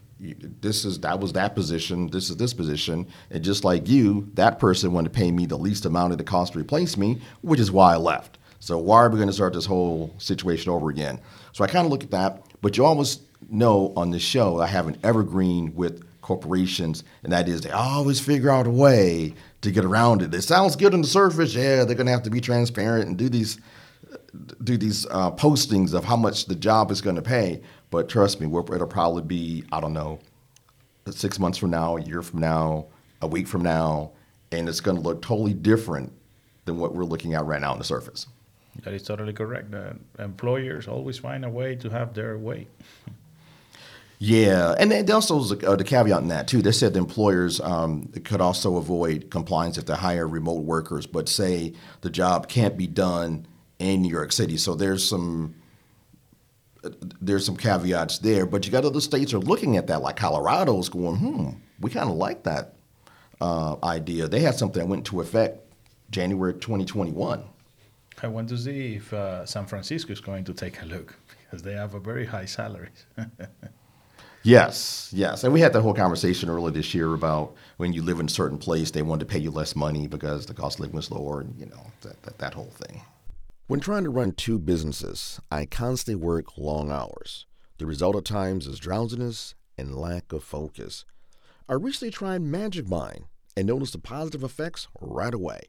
this 0.62 0.86
is 0.86 1.00
that 1.02 1.19
was 1.19 1.34
that 1.34 1.56
position, 1.56 2.08
this 2.08 2.30
is 2.30 2.38
this 2.38 2.54
position, 2.54 3.08
and 3.32 3.43
just 3.43 3.63
like 3.63 3.88
you, 3.88 4.30
that 4.36 4.60
person 4.60 4.93
wanted 4.93 5.12
to 5.13 5.17
pay 5.17 5.32
me 5.32 5.45
the 5.45 5.58
least 5.58 5.86
amount 5.86 6.13
of 6.13 6.17
the 6.17 6.24
cost 6.24 6.54
to 6.54 6.60
replace 6.60 6.95
me, 6.95 7.21
which 7.41 7.60
is 7.60 7.71
why 7.71 7.93
I 7.93 7.98
left. 7.98 8.38
So 8.60 8.78
why 8.78 8.98
are 8.98 9.10
we 9.10 9.17
going 9.17 9.28
to 9.28 9.34
start 9.34 9.54
this 9.54 9.65
whole 9.65 10.13
situation 10.17 10.71
over 10.71 10.89
again? 10.89 11.19
So 11.52 11.63
I 11.63 11.67
kind 11.67 11.86
of 11.86 11.91
look 11.91 12.04
at 12.04 12.12
that, 12.12 12.43
but 12.62 12.78
you 12.78 12.86
always 12.86 13.19
know 13.50 13.93
on 13.95 14.12
this 14.12 14.21
show 14.21 14.60
I 14.60 14.67
have 14.67 14.88
an 14.88 14.98
evergreen 15.04 15.76
with 15.76 16.04
corporations, 16.21 17.04
and 17.24 17.32
that 17.34 17.48
is 17.48 17.62
they 17.62 17.69
always 17.71 18.19
figure 18.19 18.50
out 18.50 18.65
a 18.65 18.71
way 18.71 19.36
to 19.65 19.71
get 19.71 19.86
around 19.86 20.21
it. 20.21 20.34
It 20.34 20.41
sounds 20.43 20.75
good 20.75 20.93
on 20.93 21.01
the 21.01 21.08
surface, 21.08 21.54
yeah, 21.54 21.84
they're 21.84 21.95
going 21.95 22.06
to 22.08 22.12
have 22.12 22.23
to 22.23 22.30
be 22.30 22.41
transparent 22.41 23.08
and 23.08 23.17
do 23.17 23.30
these 23.30 23.60
do 24.63 24.78
these 24.78 25.06
uh, 25.08 25.32
postings 25.32 25.93
of 25.93 26.06
how 26.06 26.15
much 26.15 26.45
the 26.45 26.56
job 26.56 26.91
is 26.91 27.01
going 27.01 27.15
to 27.15 27.21
pay. 27.21 27.62
But 27.89 28.08
trust 28.08 28.39
me, 28.39 28.47
it'll 28.47 28.88
probably 28.88 29.23
be 29.23 29.63
I 29.71 29.80
don't 29.82 29.93
know, 29.93 30.19
six 31.10 31.39
months 31.39 31.58
from 31.58 31.71
now, 31.71 31.97
a 31.97 32.01
year 32.01 32.21
from 32.21 32.39
now, 32.39 32.88
a 33.21 33.28
week 33.28 33.47
from 33.47 33.62
now, 33.62 34.12
and 34.51 34.69
it's 34.69 34.82
going 34.82 34.97
to 34.97 35.04
look 35.04 35.21
totally 35.21 35.54
different 35.54 36.12
than 36.65 36.78
what 36.78 36.95
we're 36.95 37.04
looking 37.04 37.34
at 37.34 37.45
right 37.45 37.62
now 37.62 37.71
on 37.71 37.78
the 37.78 37.84
surface. 37.84 38.28
that 38.84 38.93
is 38.93 39.04
totally 39.04 39.34
correct 39.34 39.71
the 39.71 39.95
employers 40.19 40.88
always 40.88 41.17
find 41.17 41.45
a 41.45 41.49
way 41.49 41.75
to 41.75 41.89
have 41.89 42.13
their 42.13 42.38
way 42.38 42.67
Yeah, 44.17 44.75
and 44.80 44.91
then 44.91 45.10
also 45.12 45.38
was 45.38 45.51
uh, 45.51 45.75
the 45.75 45.84
caveat 45.84 46.21
in 46.21 46.30
that 46.30 46.47
too. 46.47 46.62
They 46.62 46.71
said 46.71 46.93
the 46.93 46.99
employers 46.99 47.60
um, 47.60 48.08
could 48.23 48.41
also 48.41 48.78
avoid 48.78 49.30
compliance 49.30 49.78
if 49.78 49.86
they 49.86 49.95
hire 49.95 50.28
remote 50.28 50.63
workers, 50.63 51.06
but 51.06 51.28
say 51.28 51.73
the 52.01 52.10
job 52.10 52.47
can't 52.47 52.78
be 52.78 52.88
done 52.88 53.45
in 53.80 54.01
New 54.01 54.10
York 54.10 54.32
City. 54.32 54.58
So 54.58 54.75
there's 54.75 55.08
some 55.08 55.56
uh, 56.84 56.91
there's 57.19 57.45
some 57.45 57.58
caveats 57.58 58.19
there. 58.19 58.45
But 58.45 58.65
you 58.65 58.71
got 58.71 58.86
other 58.86 59.01
states 59.01 59.34
are 59.34 59.39
looking 59.39 59.75
at 59.75 59.88
that, 59.88 60.01
like 60.01 60.15
Colorado's 60.15 60.88
going, 60.88 61.17
hmm, 61.17 61.49
we 61.80 61.89
kind 61.89 62.10
of 62.10 62.15
like 62.15 62.43
that 62.43 62.75
uh, 63.41 63.75
idea. 63.84 64.28
They 64.28 64.39
had 64.39 64.56
something 64.56 64.82
that 64.82 64.88
went 64.88 64.99
into 65.01 65.19
effect 65.19 65.60
January 66.12 66.54
2021. 66.54 67.43
I 68.23 68.28
want 68.28 68.47
to 68.49 68.58
see 68.58 68.95
if 68.95 69.12
uh, 69.12 69.45
San 69.45 69.65
Francisco 69.65 70.13
is 70.13 70.21
going 70.21 70.45
to 70.45 70.54
take 70.54 70.82
a 70.82 70.86
look 70.86 71.15
because 71.43 71.63
they 71.63 71.73
have 71.73 71.95
a 71.95 71.99
very 71.99 72.25
high 72.25 72.45
salaries. 72.45 73.06
Yes, 74.45 75.10
yes. 75.12 75.43
And 75.43 75.51
we 75.51 75.60
had 75.60 75.73
that 75.73 75.81
whole 75.81 75.95
conversation 75.95 76.49
earlier 76.49 76.69
this 76.69 76.93
year 76.93 77.15
about 77.15 77.55
when 77.77 77.93
you 77.93 78.03
live 78.03 78.19
in 78.19 78.27
a 78.27 78.29
certain 78.29 78.60
place, 78.60 78.91
they 78.91 79.01
want 79.01 79.19
to 79.21 79.25
pay 79.25 79.39
you 79.39 79.49
less 79.49 79.75
money 79.75 80.05
because 80.05 80.45
the 80.45 80.53
cost 80.53 80.77
of 80.77 80.81
living 80.81 80.95
was 80.95 81.10
lower, 81.10 81.41
and 81.41 81.60
you 81.60 81.65
know, 81.65 81.88
that, 82.01 82.21
that, 82.21 82.38
that 82.38 82.53
whole 82.53 82.69
thing. 82.69 83.01
When 83.65 83.79
trying 83.79 84.03
to 84.03 84.12
run 84.12 84.34
two 84.34 84.60
businesses, 84.60 85.39
I 85.51 85.65
constantly 85.65 86.23
work 86.23 86.60
long 86.60 86.91
hours. 86.91 87.47
The 87.79 87.88
result 87.88 88.15
at 88.17 88.25
times 88.25 88.67
is 88.67 88.77
drowsiness 88.77 89.55
and 89.79 89.95
lack 89.95 90.31
of 90.31 90.43
focus. 90.43 91.05
I 91.67 91.73
recently 91.73 92.12
tried 92.12 92.43
Magic 92.43 92.88
Mind 92.88 93.25
and 93.58 93.65
noticed 93.65 93.93
the 93.93 93.97
positive 93.97 94.43
effects 94.43 94.88
right 95.01 95.34
away. 95.34 95.62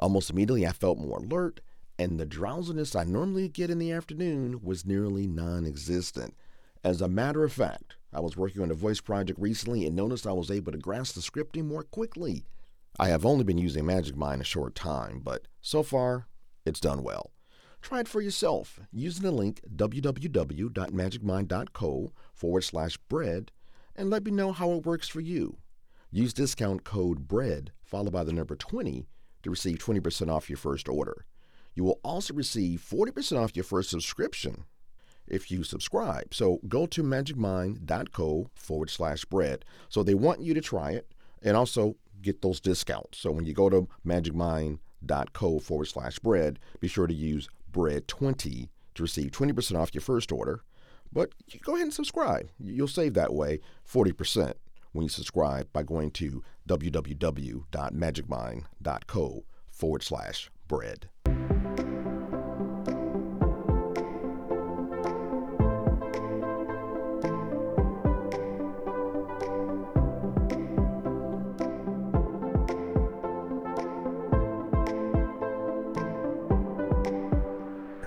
Almost 0.00 0.30
immediately, 0.30 0.66
I 0.66 0.72
felt 0.72 0.98
more 0.98 1.18
alert, 1.18 1.60
and 1.96 2.18
the 2.18 2.26
drowsiness 2.26 2.96
I 2.96 3.04
normally 3.04 3.48
get 3.48 3.70
in 3.70 3.78
the 3.78 3.92
afternoon 3.92 4.62
was 4.64 4.84
nearly 4.84 5.28
non 5.28 5.64
existent. 5.64 6.34
As 6.82 7.00
a 7.00 7.08
matter 7.08 7.44
of 7.44 7.52
fact, 7.52 7.95
I 8.16 8.20
was 8.20 8.34
working 8.34 8.62
on 8.62 8.70
a 8.70 8.74
voice 8.74 9.02
project 9.02 9.38
recently 9.38 9.84
and 9.84 9.94
noticed 9.94 10.26
I 10.26 10.32
was 10.32 10.50
able 10.50 10.72
to 10.72 10.78
grasp 10.78 11.14
the 11.14 11.20
scripting 11.20 11.66
more 11.66 11.82
quickly. 11.82 12.46
I 12.98 13.08
have 13.08 13.26
only 13.26 13.44
been 13.44 13.58
using 13.58 13.84
Magic 13.84 14.16
Mind 14.16 14.40
a 14.40 14.44
short 14.44 14.74
time, 14.74 15.20
but 15.22 15.42
so 15.60 15.82
far, 15.82 16.26
it's 16.64 16.80
done 16.80 17.02
well. 17.02 17.32
Try 17.82 18.00
it 18.00 18.08
for 18.08 18.22
yourself 18.22 18.80
using 18.90 19.22
the 19.22 19.30
link 19.30 19.60
www.magicmind.co 19.76 22.12
forward 22.32 22.62
slash 22.62 22.96
bread 22.96 23.52
and 23.94 24.08
let 24.08 24.24
me 24.24 24.30
know 24.30 24.52
how 24.52 24.72
it 24.72 24.86
works 24.86 25.08
for 25.08 25.20
you. 25.20 25.58
Use 26.10 26.32
discount 26.32 26.84
code 26.84 27.28
BREAD 27.28 27.72
followed 27.84 28.14
by 28.14 28.24
the 28.24 28.32
number 28.32 28.56
20 28.56 29.06
to 29.42 29.50
receive 29.50 29.76
20% 29.76 30.32
off 30.32 30.48
your 30.48 30.56
first 30.56 30.88
order. 30.88 31.26
You 31.74 31.84
will 31.84 32.00
also 32.02 32.32
receive 32.32 32.80
40% 32.80 33.38
off 33.38 33.54
your 33.54 33.64
first 33.64 33.90
subscription. 33.90 34.64
If 35.28 35.50
you 35.50 35.64
subscribe. 35.64 36.34
So 36.34 36.60
go 36.68 36.86
to 36.86 37.02
magicmind.co 37.02 38.50
forward 38.54 38.90
slash 38.90 39.24
bread. 39.24 39.64
So 39.88 40.02
they 40.02 40.14
want 40.14 40.40
you 40.40 40.54
to 40.54 40.60
try 40.60 40.92
it 40.92 41.10
and 41.42 41.56
also 41.56 41.96
get 42.22 42.42
those 42.42 42.60
discounts. 42.60 43.18
So 43.18 43.30
when 43.30 43.44
you 43.44 43.54
go 43.54 43.68
to 43.68 43.88
magicmind.co 44.06 45.58
forward 45.60 45.86
slash 45.86 46.18
bread, 46.18 46.58
be 46.80 46.88
sure 46.88 47.06
to 47.06 47.14
use 47.14 47.48
bread20 47.72 48.68
to 48.94 49.02
receive 49.02 49.30
20% 49.30 49.76
off 49.76 49.94
your 49.94 50.02
first 50.02 50.32
order. 50.32 50.62
But 51.12 51.30
go 51.62 51.74
ahead 51.74 51.84
and 51.84 51.94
subscribe. 51.94 52.48
You'll 52.58 52.88
save 52.88 53.14
that 53.14 53.32
way 53.32 53.60
40% 53.90 54.52
when 54.92 55.04
you 55.04 55.08
subscribe 55.08 55.72
by 55.72 55.82
going 55.82 56.10
to 56.12 56.44
www.magicmind.co 56.68 59.44
forward 59.70 60.02
slash 60.02 60.50
bread. 60.66 61.08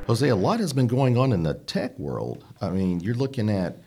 Jose, 0.10 0.28
a 0.28 0.36
lot 0.36 0.60
has 0.60 0.74
been 0.74 0.88
going 0.88 1.20
on 1.20 1.32
in 1.32 1.44
the 1.44 1.54
tech 1.54 1.98
world. 2.00 2.44
I 2.62 2.72
mean, 2.72 3.00
you're 3.00 3.14
looking 3.14 3.48
at 3.48 3.78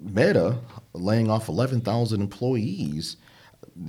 Meta 0.00 0.56
laying 0.92 1.28
off 1.28 1.48
11,000 1.48 2.20
employees. 2.20 3.16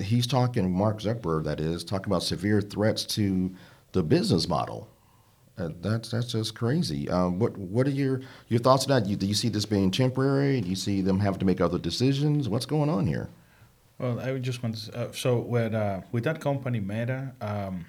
He's 0.01 0.25
talking, 0.25 0.75
Mark 0.75 1.01
Zuckerberg, 1.01 1.43
that 1.43 1.60
is, 1.60 1.84
talking 1.84 2.08
about 2.08 2.23
severe 2.23 2.62
threats 2.62 3.05
to 3.17 3.53
the 3.91 4.01
business 4.01 4.47
model. 4.47 4.89
Uh, 5.55 5.69
that's 5.81 6.10
that's 6.10 6.31
just 6.31 6.55
crazy. 6.55 7.08
Um, 7.10 7.38
what 7.38 7.55
what 7.58 7.86
are 7.86 7.91
your 7.91 8.21
your 8.47 8.60
thoughts 8.60 8.88
on 8.88 8.89
that? 8.89 9.08
You, 9.08 9.15
do 9.15 9.27
you 9.27 9.36
see 9.36 9.47
this 9.47 9.65
being 9.65 9.91
temporary? 9.91 10.62
Do 10.62 10.67
you 10.67 10.75
see 10.75 11.01
them 11.01 11.19
having 11.19 11.39
to 11.39 11.45
make 11.45 11.62
other 11.62 11.77
decisions? 11.77 12.49
What's 12.49 12.65
going 12.65 12.89
on 12.89 13.05
here? 13.05 13.29
Well, 13.99 14.19
I 14.19 14.38
just 14.39 14.63
want 14.63 14.77
to. 14.77 14.97
Uh, 14.97 15.12
so 15.12 15.38
with 15.38 15.75
uh, 15.75 16.01
with 16.12 16.23
that 16.23 16.41
company 16.41 16.79
Meta, 16.79 17.34
um, 17.39 17.86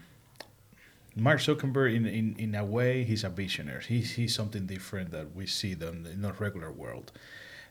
Mark 1.16 1.40
Zuckerberg, 1.40 1.96
in, 1.96 2.06
in, 2.06 2.36
in 2.38 2.54
a 2.54 2.64
way, 2.64 3.02
he's 3.02 3.24
a 3.24 3.30
visionary. 3.30 3.82
He's, 3.88 4.12
he's 4.12 4.34
something 4.34 4.66
different 4.66 5.10
that 5.12 5.34
we 5.34 5.46
see 5.46 5.72
than 5.72 6.06
in 6.06 6.20
the 6.20 6.32
regular 6.34 6.70
world. 6.70 7.10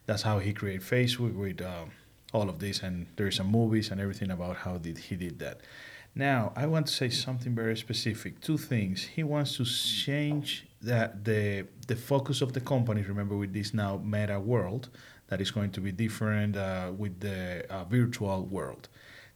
That's 0.07 0.23
how 0.23 0.39
he 0.39 0.51
created 0.51 0.81
Facebook 0.81 1.35
with 1.35 1.61
um, 1.61 1.91
all 2.33 2.49
of 2.49 2.57
this, 2.59 2.81
and 2.81 3.05
there's 3.15 3.35
some 3.35 3.47
movies 3.47 3.91
and 3.91 4.01
everything 4.01 4.31
about 4.31 4.57
how 4.57 4.77
did 4.77 4.97
he 4.97 5.15
did 5.15 5.37
that. 5.39 5.61
Now, 6.15 6.53
I 6.55 6.65
want 6.65 6.87
to 6.87 6.93
say 6.93 7.09
something 7.09 7.53
very 7.53 7.77
specific. 7.77 8.41
Two 8.41 8.57
things. 8.57 9.03
He 9.03 9.23
wants 9.23 9.57
to 9.57 9.65
change 9.65 10.65
that 10.81 11.25
the 11.25 11.67
the 11.87 11.95
focus 11.95 12.41
of 12.41 12.53
the 12.53 12.61
company. 12.61 13.01
Remember, 13.01 13.35
with 13.35 13.53
this 13.53 13.73
now 13.73 13.97
meta 13.97 14.39
world, 14.39 14.89
that 15.27 15.41
is 15.41 15.51
going 15.51 15.71
to 15.71 15.81
be 15.81 15.91
different 15.91 16.55
uh, 16.55 16.91
with 16.97 17.19
the 17.19 17.65
uh, 17.69 17.83
virtual 17.85 18.45
world. 18.45 18.87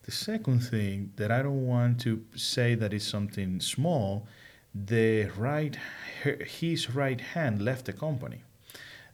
The 0.09 0.15
second 0.15 0.61
thing 0.61 1.13
that 1.17 1.31
I 1.31 1.43
don't 1.43 1.67
want 1.67 2.01
to 2.01 2.25
say 2.35 2.73
that 2.73 2.93
is 2.93 3.05
something 3.05 3.59
small, 3.59 4.25
the 4.73 5.25
right 5.37 5.77
his 6.23 6.89
right 6.95 7.21
hand 7.21 7.61
left 7.61 7.85
the 7.85 7.93
company. 7.93 8.41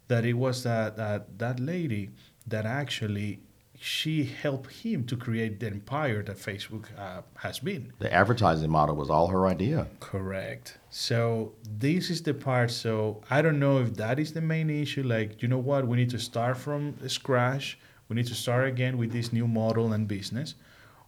That 0.07 0.23
it 0.23 0.35
was 0.35 0.63
that 0.63 0.95
that, 0.95 1.37
that 1.37 1.59
lady 1.59 2.11
that 2.47 2.65
actually 2.65 3.41
she 3.77 4.23
helped 4.23 4.71
him 4.71 5.03
to 5.07 5.17
create 5.17 5.59
the 5.59 5.67
empire 5.67 6.23
that 6.23 6.37
Facebook 6.37 6.85
uh, 6.97 7.23
has 7.39 7.59
been. 7.59 7.91
The 7.99 8.13
advertising 8.13 8.69
model 8.69 8.95
was 8.95 9.09
all 9.09 9.27
her 9.27 9.47
idea. 9.47 9.87
Correct. 9.99 10.77
So 10.91 11.51
this 11.77 12.09
is 12.09 12.21
the 12.21 12.33
part. 12.33 12.71
So 12.71 13.21
I 13.29 13.41
don't 13.41 13.59
know 13.59 13.79
if 13.79 13.95
that 13.95 14.17
is 14.17 14.31
the 14.31 14.39
main 14.39 14.69
issue. 14.69 15.03
Like, 15.03 15.41
you 15.41 15.49
know 15.49 15.59
what? 15.71 15.89
We 15.89 15.97
need 15.97 16.11
to 16.11 16.19
start 16.19 16.55
from 16.55 16.95
scratch. 17.09 17.77
We 18.07 18.15
need 18.15 18.27
to 18.27 18.35
start 18.35 18.65
again 18.65 18.97
with 18.97 19.11
this 19.11 19.33
new 19.33 19.45
model 19.45 19.91
and 19.91 20.07
business 20.07 20.55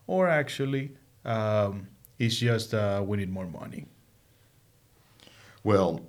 or 0.08 0.28
actually 0.28 0.92
um, 1.26 1.88
it's 2.18 2.38
just 2.38 2.74
uh, 2.74 3.04
we 3.06 3.18
need 3.18 3.30
more 3.30 3.46
money? 3.46 3.86
Well, 5.64 6.02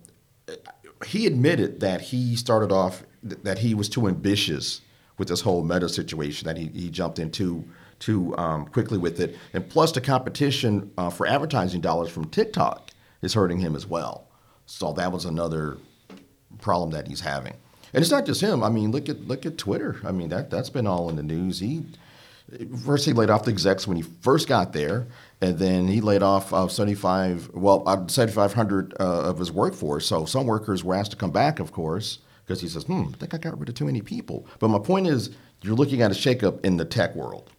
he 1.06 1.26
admitted 1.26 1.80
that 1.80 2.00
he 2.00 2.36
started 2.36 2.72
off 2.72 3.02
that 3.22 3.58
he 3.58 3.74
was 3.74 3.88
too 3.88 4.06
ambitious 4.06 4.80
with 5.18 5.28
this 5.28 5.40
whole 5.40 5.64
meta 5.64 5.88
situation 5.88 6.46
that 6.46 6.56
he, 6.56 6.68
he 6.68 6.88
jumped 6.88 7.18
into 7.18 7.64
too 7.98 8.36
um, 8.38 8.66
quickly 8.66 8.96
with 8.96 9.18
it, 9.18 9.36
and 9.52 9.68
plus 9.68 9.90
the 9.90 10.00
competition 10.00 10.90
uh, 10.96 11.10
for 11.10 11.26
advertising 11.26 11.80
dollars 11.80 12.08
from 12.10 12.26
TikTok 12.26 12.90
is 13.22 13.34
hurting 13.34 13.58
him 13.58 13.74
as 13.74 13.86
well. 13.86 14.28
So 14.66 14.92
that 14.92 15.10
was 15.10 15.24
another 15.24 15.78
problem 16.60 16.90
that 16.92 17.08
he's 17.08 17.20
having. 17.20 17.54
And 17.92 18.02
it's 18.02 18.10
not 18.10 18.26
just 18.26 18.40
him. 18.40 18.62
I 18.62 18.68
mean, 18.68 18.92
look 18.92 19.08
at 19.08 19.26
look 19.26 19.46
at 19.46 19.58
Twitter. 19.58 20.00
I 20.04 20.12
mean 20.12 20.28
that 20.28 20.50
that's 20.50 20.70
been 20.70 20.86
all 20.86 21.08
in 21.08 21.16
the 21.16 21.22
news. 21.22 21.58
He 21.60 21.84
First, 22.84 23.04
he 23.04 23.12
laid 23.12 23.28
off 23.28 23.44
the 23.44 23.50
execs 23.50 23.86
when 23.86 23.98
he 23.98 24.02
first 24.02 24.48
got 24.48 24.72
there, 24.72 25.06
and 25.40 25.58
then 25.58 25.86
he 25.86 26.00
laid 26.00 26.22
off 26.22 26.52
uh, 26.52 26.66
75, 26.66 27.50
well, 27.52 27.82
uh, 27.86 28.06
7,500 28.06 28.94
uh, 28.98 29.04
of 29.04 29.38
his 29.38 29.52
workforce. 29.52 30.06
So 30.06 30.24
some 30.24 30.46
workers 30.46 30.82
were 30.82 30.94
asked 30.94 31.10
to 31.10 31.16
come 31.18 31.30
back, 31.30 31.58
of 31.58 31.72
course, 31.72 32.20
because 32.44 32.62
he 32.62 32.68
says, 32.68 32.84
hmm, 32.84 33.08
I 33.12 33.16
think 33.18 33.34
I 33.34 33.38
got 33.38 33.58
rid 33.58 33.68
of 33.68 33.74
too 33.74 33.84
many 33.84 34.00
people. 34.00 34.46
But 34.60 34.68
my 34.68 34.78
point 34.78 35.08
is, 35.08 35.30
you're 35.60 35.74
looking 35.74 36.00
at 36.00 36.10
a 36.10 36.14
shakeup 36.14 36.64
in 36.64 36.78
the 36.78 36.86
tech 36.86 37.14
world. 37.14 37.50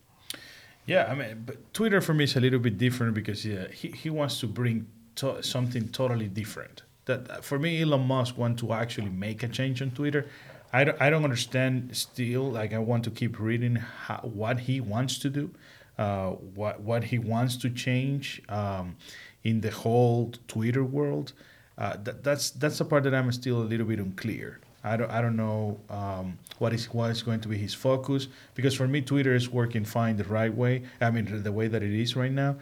Yeah, 0.87 1.05
I 1.05 1.13
mean, 1.13 1.43
but 1.45 1.71
Twitter 1.71 2.01
for 2.01 2.15
me 2.15 2.23
is 2.23 2.35
a 2.35 2.39
little 2.39 2.57
bit 2.57 2.79
different 2.79 3.13
because 3.13 3.45
yeah, 3.45 3.67
he, 3.67 3.89
he 3.89 4.09
wants 4.09 4.39
to 4.39 4.47
bring 4.47 4.87
to- 5.17 5.43
something 5.43 5.89
totally 5.89 6.27
different. 6.27 6.81
That 7.05 7.45
for 7.45 7.59
me, 7.59 7.81
Elon 7.83 8.07
Musk 8.07 8.39
wants 8.39 8.61
to 8.61 8.73
actually 8.73 9.09
make 9.09 9.43
a 9.43 9.47
change 9.47 9.83
on 9.83 9.91
Twitter. 9.91 10.25
I 10.71 10.83
don't, 10.83 11.01
I 11.01 11.09
don't 11.09 11.23
understand 11.23 11.95
still. 11.95 12.51
Like 12.51 12.73
I 12.73 12.79
want 12.79 13.03
to 13.05 13.11
keep 13.11 13.39
reading 13.39 13.75
how, 13.75 14.17
what 14.17 14.59
he 14.61 14.79
wants 14.79 15.17
to 15.19 15.29
do, 15.29 15.51
uh, 15.97 16.29
what 16.29 16.81
what 16.81 17.03
he 17.05 17.17
wants 17.19 17.57
to 17.57 17.69
change 17.69 18.41
um, 18.49 18.95
in 19.43 19.61
the 19.61 19.71
whole 19.71 20.31
Twitter 20.47 20.83
world. 20.83 21.33
Uh, 21.77 21.95
that, 22.03 22.23
that's 22.23 22.51
that's 22.51 22.77
the 22.77 22.85
part 22.85 23.03
that 23.03 23.15
I'm 23.15 23.31
still 23.31 23.57
a 23.57 23.63
little 23.63 23.85
bit 23.85 23.99
unclear. 23.99 24.59
I 24.83 24.95
don't 24.95 25.11
I 25.11 25.21
don't 25.21 25.35
know 25.35 25.79
um, 25.89 26.37
what 26.59 26.73
is 26.73 26.85
what 26.93 27.09
is 27.09 27.23
going 27.23 27.41
to 27.41 27.47
be 27.47 27.57
his 27.57 27.73
focus 27.73 28.27
because 28.53 28.75
for 28.75 28.87
me 28.87 29.01
Twitter 29.01 29.33
is 29.33 29.49
working 29.49 29.85
fine 29.85 30.17
the 30.17 30.23
right 30.25 30.53
way. 30.53 30.83
I 31.01 31.09
mean 31.09 31.43
the 31.43 31.51
way 31.51 31.67
that 31.67 31.81
it 31.81 31.93
is 31.93 32.15
right 32.15 32.31
now. 32.31 32.57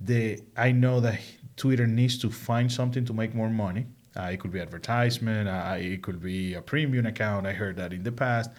The 0.00 0.40
I 0.56 0.72
know 0.72 1.00
that 1.00 1.20
Twitter 1.56 1.86
needs 1.86 2.18
to 2.18 2.30
find 2.30 2.70
something 2.70 3.04
to 3.04 3.12
make 3.12 3.34
more 3.34 3.50
money 3.50 3.86
uh, 4.16 4.30
it 4.32 4.40
could 4.40 4.52
be 4.52 4.60
advertisement. 4.60 5.48
Uh, 5.48 5.76
it 5.78 6.02
could 6.02 6.20
be 6.20 6.54
a 6.54 6.62
premium 6.62 7.06
account. 7.06 7.46
I 7.46 7.52
heard 7.52 7.76
that 7.76 7.92
in 7.92 8.02
the 8.02 8.12
past. 8.12 8.50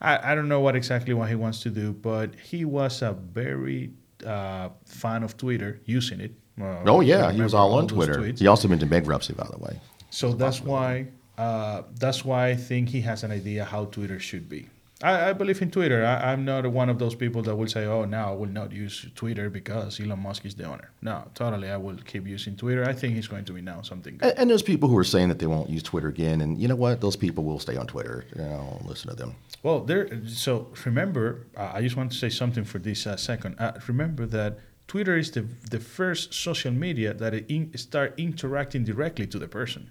I, 0.00 0.32
I 0.32 0.34
don't 0.34 0.48
know 0.48 0.60
what 0.60 0.76
exactly 0.76 1.14
what 1.14 1.28
he 1.28 1.34
wants 1.34 1.60
to 1.62 1.70
do, 1.70 1.92
but 1.92 2.34
he 2.36 2.64
was 2.64 3.02
a 3.02 3.12
very 3.12 3.90
uh, 4.24 4.68
fan 4.84 5.22
of 5.22 5.36
Twitter, 5.36 5.80
using 5.86 6.20
it. 6.20 6.32
oh 6.60 7.00
yeah, 7.00 7.30
he 7.32 7.40
was 7.40 7.54
all, 7.54 7.72
all 7.72 7.78
on 7.78 7.88
Twitter. 7.88 8.32
He 8.32 8.46
also 8.46 8.68
to 8.80 8.86
bankruptcy, 8.86 9.32
by 9.32 9.46
the 9.50 9.58
way. 9.58 9.80
So 10.10 10.32
that's 10.32 10.60
why 10.60 11.06
uh, 11.36 11.82
that's 11.98 12.24
why 12.24 12.48
I 12.48 12.56
think 12.56 12.88
he 12.88 13.00
has 13.02 13.22
an 13.22 13.30
idea 13.30 13.64
how 13.64 13.86
Twitter 13.86 14.18
should 14.18 14.48
be. 14.48 14.68
I, 15.02 15.30
I 15.30 15.32
believe 15.32 15.62
in 15.62 15.70
Twitter. 15.70 16.04
I, 16.04 16.32
am 16.32 16.44
not 16.44 16.66
one 16.66 16.88
of 16.88 16.98
those 16.98 17.14
people 17.14 17.42
that 17.42 17.54
will 17.54 17.68
say, 17.68 17.86
"Oh, 17.86 18.04
now 18.04 18.32
I 18.32 18.34
will 18.34 18.48
not 18.48 18.72
use 18.72 19.06
Twitter 19.14 19.48
because 19.48 20.00
Elon 20.00 20.20
Musk 20.20 20.44
is 20.44 20.56
the 20.56 20.64
owner." 20.64 20.90
No, 21.02 21.24
totally, 21.34 21.70
I 21.70 21.76
will 21.76 21.96
keep 21.98 22.26
using 22.26 22.56
Twitter. 22.56 22.84
I 22.84 22.92
think 22.92 23.14
he's 23.14 23.28
going 23.28 23.44
to 23.44 23.52
be 23.52 23.60
now 23.60 23.82
something. 23.82 24.18
And, 24.20 24.34
and, 24.36 24.50
there's 24.50 24.62
people 24.62 24.88
who 24.88 24.98
are 24.98 25.04
saying 25.04 25.28
that 25.28 25.38
they 25.38 25.46
won't 25.46 25.70
use 25.70 25.84
Twitter 25.84 26.08
again, 26.08 26.40
and 26.40 26.58
you 26.60 26.66
know 26.66 26.74
what? 26.74 27.00
Those 27.00 27.16
people 27.16 27.44
will 27.44 27.60
stay 27.60 27.76
on 27.76 27.86
Twitter. 27.86 28.24
You 28.34 28.42
know, 28.42 28.80
listen 28.84 29.08
to 29.10 29.16
them. 29.16 29.36
Well, 29.62 29.80
there. 29.80 30.08
So 30.26 30.68
remember, 30.84 31.46
uh, 31.56 31.70
I 31.74 31.80
just 31.80 31.96
want 31.96 32.10
to 32.10 32.18
say 32.18 32.28
something 32.28 32.64
for 32.64 32.80
this 32.80 33.06
uh, 33.06 33.16
second. 33.16 33.54
Uh, 33.60 33.78
remember 33.86 34.26
that 34.26 34.58
Twitter 34.88 35.16
is 35.16 35.30
the 35.30 35.42
the 35.70 35.78
first 35.78 36.34
social 36.34 36.72
media 36.72 37.14
that 37.14 37.34
in, 37.34 37.76
start 37.76 38.14
interacting 38.18 38.82
directly 38.82 39.28
to 39.28 39.38
the 39.38 39.46
person. 39.46 39.90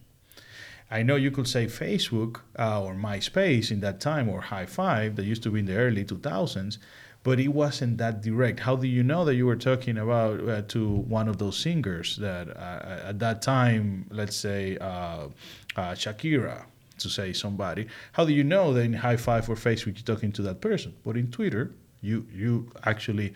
I 0.90 1.04
know 1.04 1.18
you 1.18 1.32
could 1.32 1.48
say 1.48 1.66
Facebook 1.66 2.42
uh, 2.58 2.82
or 2.82 2.96
MySpace 2.96 3.72
in 3.72 3.82
that 3.82 4.00
time 4.00 4.30
or 4.30 4.42
Hi5 4.42 5.18
that 5.18 5.26
used 5.26 5.44
to 5.44 5.52
be 5.52 5.60
in 5.60 5.66
the 5.66 5.76
early 5.76 6.06
2000s, 6.06 6.78
but 7.24 7.42
it 7.42 7.50
wasn't 7.50 7.98
that 7.98 8.22
direct. 8.22 8.62
How 8.62 8.78
do 8.78 8.88
you 8.88 9.04
know 9.04 9.26
that 9.26 9.36
you 9.36 9.46
were 9.46 9.58
talking 9.58 9.98
about 9.98 10.48
uh, 10.48 10.62
to 10.70 10.88
one 10.88 11.28
of 11.28 11.40
those 11.40 11.58
singers 11.58 12.16
that 12.18 12.56
uh, 12.56 13.02
at 13.04 13.20
that 13.20 13.42
time, 13.42 14.08
let's 14.12 14.38
say 14.38 14.78
uh, 14.78 15.28
uh, 15.76 15.92
Shakira, 15.92 16.64
to 17.00 17.10
say 17.10 17.34
somebody? 17.34 17.88
How 18.14 18.24
do 18.24 18.32
you 18.32 18.46
know 18.46 18.74
that 18.74 18.82
in 18.82 18.94
Hi5 18.94 19.50
or 19.50 19.56
Facebook 19.56 19.98
you're 19.98 20.16
talking 20.16 20.32
to 20.32 20.42
that 20.44 20.62
person? 20.62 20.94
But 21.06 21.18
in 21.18 21.30
Twitter, 21.30 21.72
you 22.02 22.26
you 22.34 22.72
actually 22.86 23.34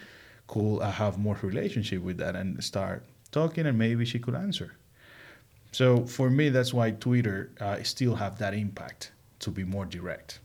could 0.48 0.80
uh, 0.80 0.92
have 0.92 1.18
more 1.18 1.38
relationship 1.42 2.02
with 2.02 2.18
that 2.18 2.38
and 2.38 2.64
start 2.64 3.04
talking, 3.32 3.66
and 3.66 3.78
maybe 3.78 4.06
she 4.06 4.20
could 4.20 4.36
answer. 4.36 4.76
So 5.72 6.06
for 6.06 6.30
me, 6.30 6.50
that's 6.50 6.74
why 6.74 6.92
Twitter 6.92 7.52
uh, 7.60 7.82
still 7.84 8.16
have 8.16 8.38
that 8.40 8.54
impact 8.54 9.12
to 9.40 9.52
be 9.52 9.64
more 9.64 9.86
direct. 9.86 10.40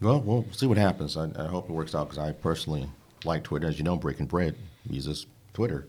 Well, 0.00 0.20
we'll 0.20 0.44
see 0.52 0.66
what 0.66 0.76
happens. 0.78 1.16
I, 1.16 1.30
I 1.38 1.46
hope 1.46 1.70
it 1.70 1.72
works 1.72 1.94
out 1.94 2.08
because 2.10 2.18
I 2.18 2.32
personally 2.32 2.88
like 3.24 3.44
Twitter. 3.44 3.66
As 3.68 3.78
you 3.78 3.84
know, 3.84 3.96
BreakNBread 3.96 4.54
uses 4.90 5.26
Twitter. 5.54 5.86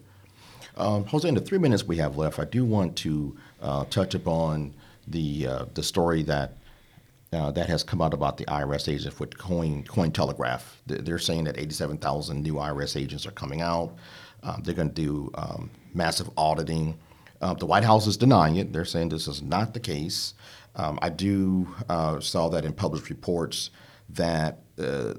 Um, 0.77 1.05
Jose, 1.05 1.27
in 1.27 1.35
the 1.35 1.41
three 1.41 1.57
minutes 1.57 1.83
we 1.83 1.97
have 1.97 2.17
left, 2.17 2.39
I 2.39 2.45
do 2.45 2.63
want 2.63 2.95
to 2.97 3.35
uh, 3.61 3.85
touch 3.85 4.13
upon 4.13 4.73
the 5.07 5.47
uh, 5.47 5.65
the 5.73 5.83
story 5.83 6.23
that 6.23 6.53
uh, 7.33 7.51
that 7.51 7.67
has 7.67 7.83
come 7.83 8.01
out 8.01 8.13
about 8.13 8.37
the 8.37 8.45
IRS 8.45 8.87
agents 8.91 9.19
with 9.19 9.37
Coin 9.37 9.83
Cointelegraph. 9.83 10.61
Th- 10.87 11.01
They're 11.01 11.19
saying 11.19 11.45
that 11.45 11.57
87,000 11.57 12.41
new 12.41 12.53
IRS 12.53 12.99
agents 12.99 13.25
are 13.25 13.31
coming 13.31 13.61
out. 13.61 13.95
Um, 14.43 14.61
they're 14.63 14.75
going 14.75 14.89
to 14.89 14.93
do 14.93 15.31
um, 15.35 15.69
massive 15.93 16.29
auditing. 16.37 16.97
Uh, 17.41 17.53
the 17.53 17.65
White 17.65 17.83
House 17.83 18.07
is 18.07 18.17
denying 18.17 18.55
it. 18.57 18.73
They're 18.73 18.85
saying 18.85 19.09
this 19.09 19.27
is 19.27 19.41
not 19.41 19.73
the 19.73 19.79
case. 19.79 20.33
Um, 20.75 20.99
I 21.01 21.09
do 21.09 21.67
uh, 21.89 22.19
saw 22.19 22.49
that 22.49 22.65
in 22.65 22.73
published 22.73 23.09
reports 23.09 23.69
that 24.09 24.59
uh, 24.79 25.15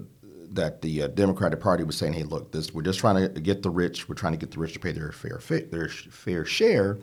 that 0.51 0.81
the 0.83 1.03
uh, 1.03 1.07
Democratic 1.09 1.61
Party 1.61 1.85
was 1.85 1.97
saying, 1.97 2.15
"Hey, 2.15 2.23
look, 2.23 2.53
this 2.53 2.73
we're 2.73 2.83
just 2.83 2.99
trying 2.99 3.33
to 3.33 3.41
get 3.41 3.63
the 3.63 3.71
rich. 3.71 4.09
We're 4.09 4.15
trying 4.15 4.33
to 4.33 4.39
get 4.39 4.51
the 4.51 4.61
rich 4.61 4.75
to 4.75 4.79
pay 4.79 4.93
their 4.93 5.13
fair 5.13 5.39
fa- 5.41 5.67
their 5.71 5.89
fair 5.89 6.45
share." 6.45 6.99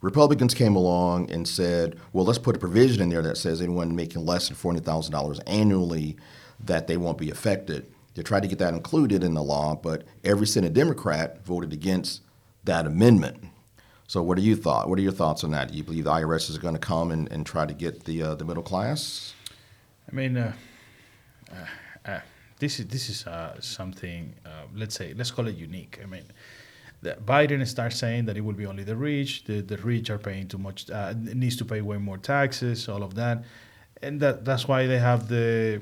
Republicans 0.00 0.52
came 0.52 0.74
along 0.74 1.30
and 1.30 1.46
said, 1.46 1.96
"Well, 2.12 2.24
let's 2.24 2.38
put 2.38 2.56
a 2.56 2.58
provision 2.58 3.02
in 3.02 3.08
there 3.08 3.22
that 3.22 3.36
says 3.36 3.62
anyone 3.62 3.94
making 3.94 4.24
less 4.26 4.48
than 4.48 4.56
forty 4.56 4.80
thousand 4.80 5.12
dollars 5.12 5.38
annually 5.40 6.16
that 6.64 6.86
they 6.86 6.96
won't 6.96 7.18
be 7.18 7.30
affected." 7.30 7.86
They 8.14 8.22
tried 8.22 8.42
to 8.42 8.48
get 8.48 8.58
that 8.58 8.74
included 8.74 9.24
in 9.24 9.34
the 9.34 9.42
law, 9.42 9.74
but 9.74 10.04
every 10.22 10.46
Senate 10.46 10.74
Democrat 10.74 11.44
voted 11.46 11.72
against 11.72 12.20
that 12.64 12.86
amendment. 12.86 13.42
So, 14.12 14.22
what 14.22 14.36
are 14.36 14.42
you 14.42 14.56
thought? 14.56 14.90
What 14.90 14.98
are 14.98 15.02
your 15.02 15.18
thoughts 15.22 15.42
on 15.42 15.52
that? 15.52 15.70
Do 15.70 15.74
you 15.78 15.82
believe 15.82 16.04
the 16.04 16.10
IRS 16.10 16.50
is 16.50 16.58
going 16.58 16.74
to 16.74 16.78
come 16.78 17.12
and, 17.12 17.32
and 17.32 17.46
try 17.46 17.64
to 17.64 17.72
get 17.72 18.04
the 18.04 18.22
uh, 18.22 18.34
the 18.34 18.44
middle 18.44 18.62
class? 18.62 19.32
I 20.06 20.14
mean, 20.14 20.36
uh, 20.36 20.52
uh, 21.50 22.10
uh, 22.10 22.20
this 22.58 22.78
is 22.78 22.88
this 22.88 23.08
is 23.08 23.26
uh, 23.26 23.58
something. 23.60 24.34
Uh, 24.44 24.64
let's 24.74 24.94
say 24.96 25.14
let's 25.14 25.30
call 25.30 25.48
it 25.48 25.56
unique. 25.56 25.98
I 26.02 26.04
mean, 26.04 26.24
Biden 27.02 27.66
starts 27.66 27.96
saying 27.96 28.26
that 28.26 28.36
it 28.36 28.42
will 28.42 28.58
be 28.62 28.66
only 28.66 28.84
the 28.84 28.96
rich. 28.96 29.44
The 29.44 29.62
the 29.62 29.78
rich 29.78 30.10
are 30.10 30.18
paying 30.18 30.46
too 30.46 30.58
much. 30.58 30.90
Needs 31.16 31.56
to 31.56 31.64
pay 31.64 31.80
way 31.80 31.96
more 31.96 32.18
taxes. 32.18 32.90
All 32.90 33.02
of 33.02 33.14
that, 33.14 33.44
and 34.02 34.20
that 34.20 34.44
that's 34.44 34.68
why 34.68 34.86
they 34.86 34.98
have 34.98 35.28
the 35.28 35.80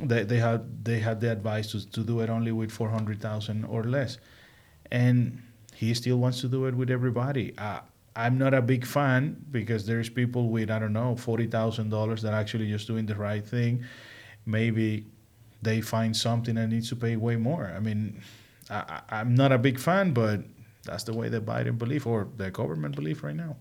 they 0.00 0.24
they 0.24 0.38
had 0.38 0.84
they 0.84 0.98
had 0.98 1.18
the 1.22 1.32
advice 1.32 1.72
to 1.72 1.90
to 1.92 2.04
do 2.04 2.20
it 2.20 2.28
only 2.28 2.52
with 2.52 2.70
four 2.70 2.90
hundred 2.90 3.22
thousand 3.22 3.64
or 3.64 3.84
less, 3.84 4.18
and 4.90 5.40
he 5.80 5.94
still 5.94 6.18
wants 6.18 6.42
to 6.42 6.46
do 6.46 6.66
it 6.66 6.74
with 6.74 6.90
everybody. 6.90 7.54
Uh, 7.56 7.80
I'm 8.14 8.36
not 8.36 8.52
a 8.52 8.60
big 8.60 8.84
fan 8.84 9.42
because 9.50 9.86
there's 9.86 10.10
people 10.10 10.50
with 10.50 10.70
I 10.70 10.78
don't 10.78 10.92
know 10.92 11.16
forty 11.16 11.46
thousand 11.46 11.88
dollars 11.88 12.20
that 12.20 12.34
are 12.34 12.40
actually 12.40 12.68
just 12.68 12.86
doing 12.86 13.06
the 13.06 13.14
right 13.14 13.42
thing. 13.42 13.82
Maybe 14.44 15.06
they 15.62 15.80
find 15.80 16.14
something 16.14 16.56
that 16.56 16.66
needs 16.66 16.90
to 16.90 16.96
pay 16.96 17.16
way 17.16 17.36
more. 17.36 17.72
I 17.74 17.80
mean, 17.80 18.20
I, 18.68 19.00
I'm 19.08 19.34
not 19.34 19.52
a 19.52 19.58
big 19.58 19.78
fan, 19.78 20.12
but 20.12 20.42
that's 20.84 21.04
the 21.04 21.14
way 21.14 21.30
the 21.30 21.40
Biden 21.40 21.78
believe 21.78 22.06
or 22.06 22.28
the 22.36 22.50
government 22.50 22.94
believe 22.94 23.22
right 23.22 23.36
now. 23.36 23.56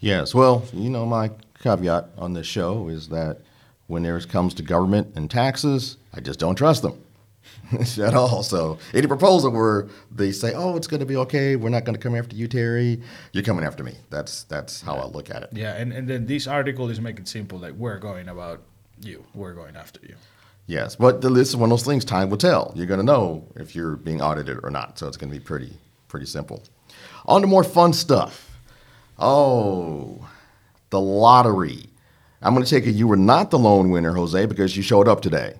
Yes. 0.00 0.34
Well, 0.34 0.64
you 0.72 0.88
know, 0.88 1.04
my 1.04 1.30
caveat 1.62 2.08
on 2.16 2.32
this 2.32 2.46
show 2.46 2.88
is 2.88 3.08
that 3.08 3.40
when 3.86 4.02
there 4.02 4.18
comes 4.20 4.54
to 4.54 4.62
government 4.62 5.12
and 5.14 5.30
taxes, 5.30 5.98
I 6.14 6.20
just 6.20 6.38
don't 6.38 6.56
trust 6.56 6.80
them 6.80 7.03
at 7.98 8.14
all. 8.14 8.42
So 8.42 8.78
any 8.92 9.06
proposal 9.06 9.50
where 9.50 9.88
they 10.10 10.32
say, 10.32 10.52
"Oh, 10.54 10.76
it's 10.76 10.86
going 10.86 11.00
to 11.00 11.06
be 11.06 11.16
okay. 11.16 11.56
We're 11.56 11.70
not 11.70 11.84
going 11.84 11.96
to 11.96 12.00
come 12.00 12.14
after 12.14 12.36
you, 12.36 12.48
Terry. 12.48 13.00
You're 13.32 13.44
coming 13.44 13.64
after 13.64 13.82
me." 13.82 13.94
That's 14.10 14.44
that's 14.44 14.82
how 14.82 14.96
I 14.96 15.06
look 15.06 15.30
at 15.30 15.42
it. 15.42 15.50
Yeah, 15.52 15.74
and, 15.74 15.92
and 15.92 16.08
then 16.08 16.26
this 16.26 16.46
article 16.46 16.90
is 16.90 17.00
making 17.00 17.26
simple 17.26 17.58
like 17.58 17.74
we're 17.74 17.98
going 17.98 18.28
about 18.28 18.62
you, 19.00 19.24
we're 19.34 19.54
going 19.54 19.76
after 19.76 20.00
you. 20.02 20.14
Yes, 20.66 20.96
but 20.96 21.20
the, 21.20 21.28
this 21.28 21.50
is 21.50 21.56
one 21.56 21.70
of 21.70 21.78
those 21.78 21.86
things. 21.86 22.04
Time 22.04 22.30
will 22.30 22.38
tell. 22.38 22.72
You're 22.74 22.86
going 22.86 23.00
to 23.00 23.06
know 23.06 23.46
if 23.56 23.74
you're 23.74 23.96
being 23.96 24.22
audited 24.22 24.60
or 24.62 24.70
not. 24.70 24.98
So 24.98 25.06
it's 25.06 25.16
going 25.16 25.32
to 25.32 25.38
be 25.38 25.44
pretty 25.44 25.72
pretty 26.08 26.26
simple. 26.26 26.62
On 27.26 27.40
to 27.40 27.46
more 27.46 27.64
fun 27.64 27.92
stuff. 27.92 28.58
Oh, 29.18 30.26
the 30.90 31.00
lottery. 31.00 31.86
I'm 32.42 32.54
going 32.54 32.64
to 32.64 32.70
take 32.70 32.86
it 32.86 32.92
you 32.92 33.08
were 33.08 33.16
not 33.16 33.50
the 33.50 33.58
lone 33.58 33.90
winner, 33.90 34.12
Jose, 34.12 34.46
because 34.46 34.76
you 34.76 34.82
showed 34.82 35.08
up 35.08 35.22
today. 35.22 35.54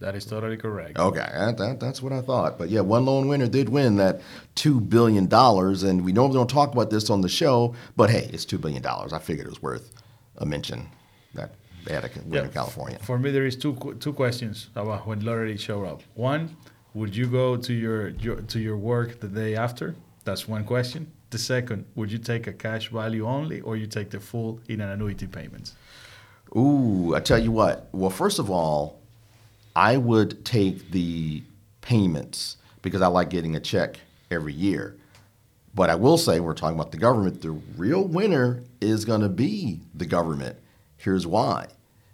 That 0.00 0.14
is 0.14 0.24
totally 0.24 0.56
correct. 0.56 0.96
Okay, 0.96 1.28
that, 1.32 1.56
that, 1.58 1.80
that's 1.80 2.00
what 2.00 2.12
I 2.12 2.20
thought. 2.20 2.56
But 2.56 2.68
yeah, 2.68 2.80
one 2.82 3.04
lone 3.04 3.26
winner 3.26 3.48
did 3.48 3.68
win 3.68 3.96
that 3.96 4.20
$2 4.54 4.88
billion. 4.88 5.32
And 5.32 6.04
we 6.04 6.12
normally 6.12 6.38
don't 6.38 6.48
talk 6.50 6.72
about 6.72 6.90
this 6.90 7.10
on 7.10 7.20
the 7.20 7.28
show, 7.28 7.74
but 7.96 8.08
hey, 8.08 8.30
it's 8.32 8.46
$2 8.46 8.60
billion. 8.60 8.84
I 8.86 9.18
figured 9.18 9.46
it 9.46 9.50
was 9.50 9.62
worth 9.62 9.90
a 10.36 10.46
mention 10.46 10.88
that 11.34 11.50
they 11.84 11.94
had 11.94 12.04
a 12.04 12.10
win 12.20 12.32
Yeah, 12.32 12.42
in 12.44 12.50
California. 12.50 12.98
For 13.02 13.18
me, 13.18 13.32
there 13.32 13.46
is 13.46 13.56
two 13.56 13.74
two 13.98 14.12
questions 14.12 14.68
about 14.76 15.06
when 15.06 15.20
lottery 15.24 15.56
show 15.56 15.84
up. 15.84 16.02
One, 16.14 16.56
would 16.94 17.16
you 17.16 17.26
go 17.26 17.56
to 17.56 17.72
your, 17.72 18.08
your 18.10 18.36
to 18.42 18.60
your 18.60 18.76
work 18.76 19.20
the 19.20 19.28
day 19.28 19.56
after? 19.56 19.96
That's 20.24 20.46
one 20.46 20.64
question. 20.64 21.10
The 21.30 21.38
second, 21.38 21.84
would 21.94 22.10
you 22.12 22.18
take 22.18 22.46
a 22.46 22.52
cash 22.52 22.88
value 22.90 23.26
only, 23.26 23.60
or 23.60 23.76
you 23.76 23.86
take 23.86 24.10
the 24.10 24.20
full 24.20 24.60
in 24.68 24.80
an 24.80 24.90
annuity 24.90 25.26
payments? 25.26 25.74
Ooh, 26.56 27.14
I 27.14 27.20
tell 27.20 27.38
you 27.38 27.52
what. 27.52 27.88
Well, 27.92 28.10
first 28.10 28.38
of 28.38 28.50
all, 28.50 29.00
I 29.78 29.96
would 29.96 30.44
take 30.44 30.90
the 30.90 31.44
payments 31.82 32.56
because 32.82 33.00
I 33.00 33.06
like 33.06 33.30
getting 33.30 33.54
a 33.54 33.60
check 33.60 34.00
every 34.28 34.52
year. 34.52 34.96
But 35.72 35.88
I 35.88 35.94
will 35.94 36.18
say, 36.18 36.40
we're 36.40 36.54
talking 36.54 36.76
about 36.76 36.90
the 36.90 36.98
government. 36.98 37.42
The 37.42 37.52
real 37.76 38.02
winner 38.02 38.64
is 38.80 39.04
going 39.04 39.20
to 39.20 39.28
be 39.28 39.78
the 39.94 40.04
government. 40.04 40.58
Here's 40.96 41.28
why. 41.28 41.68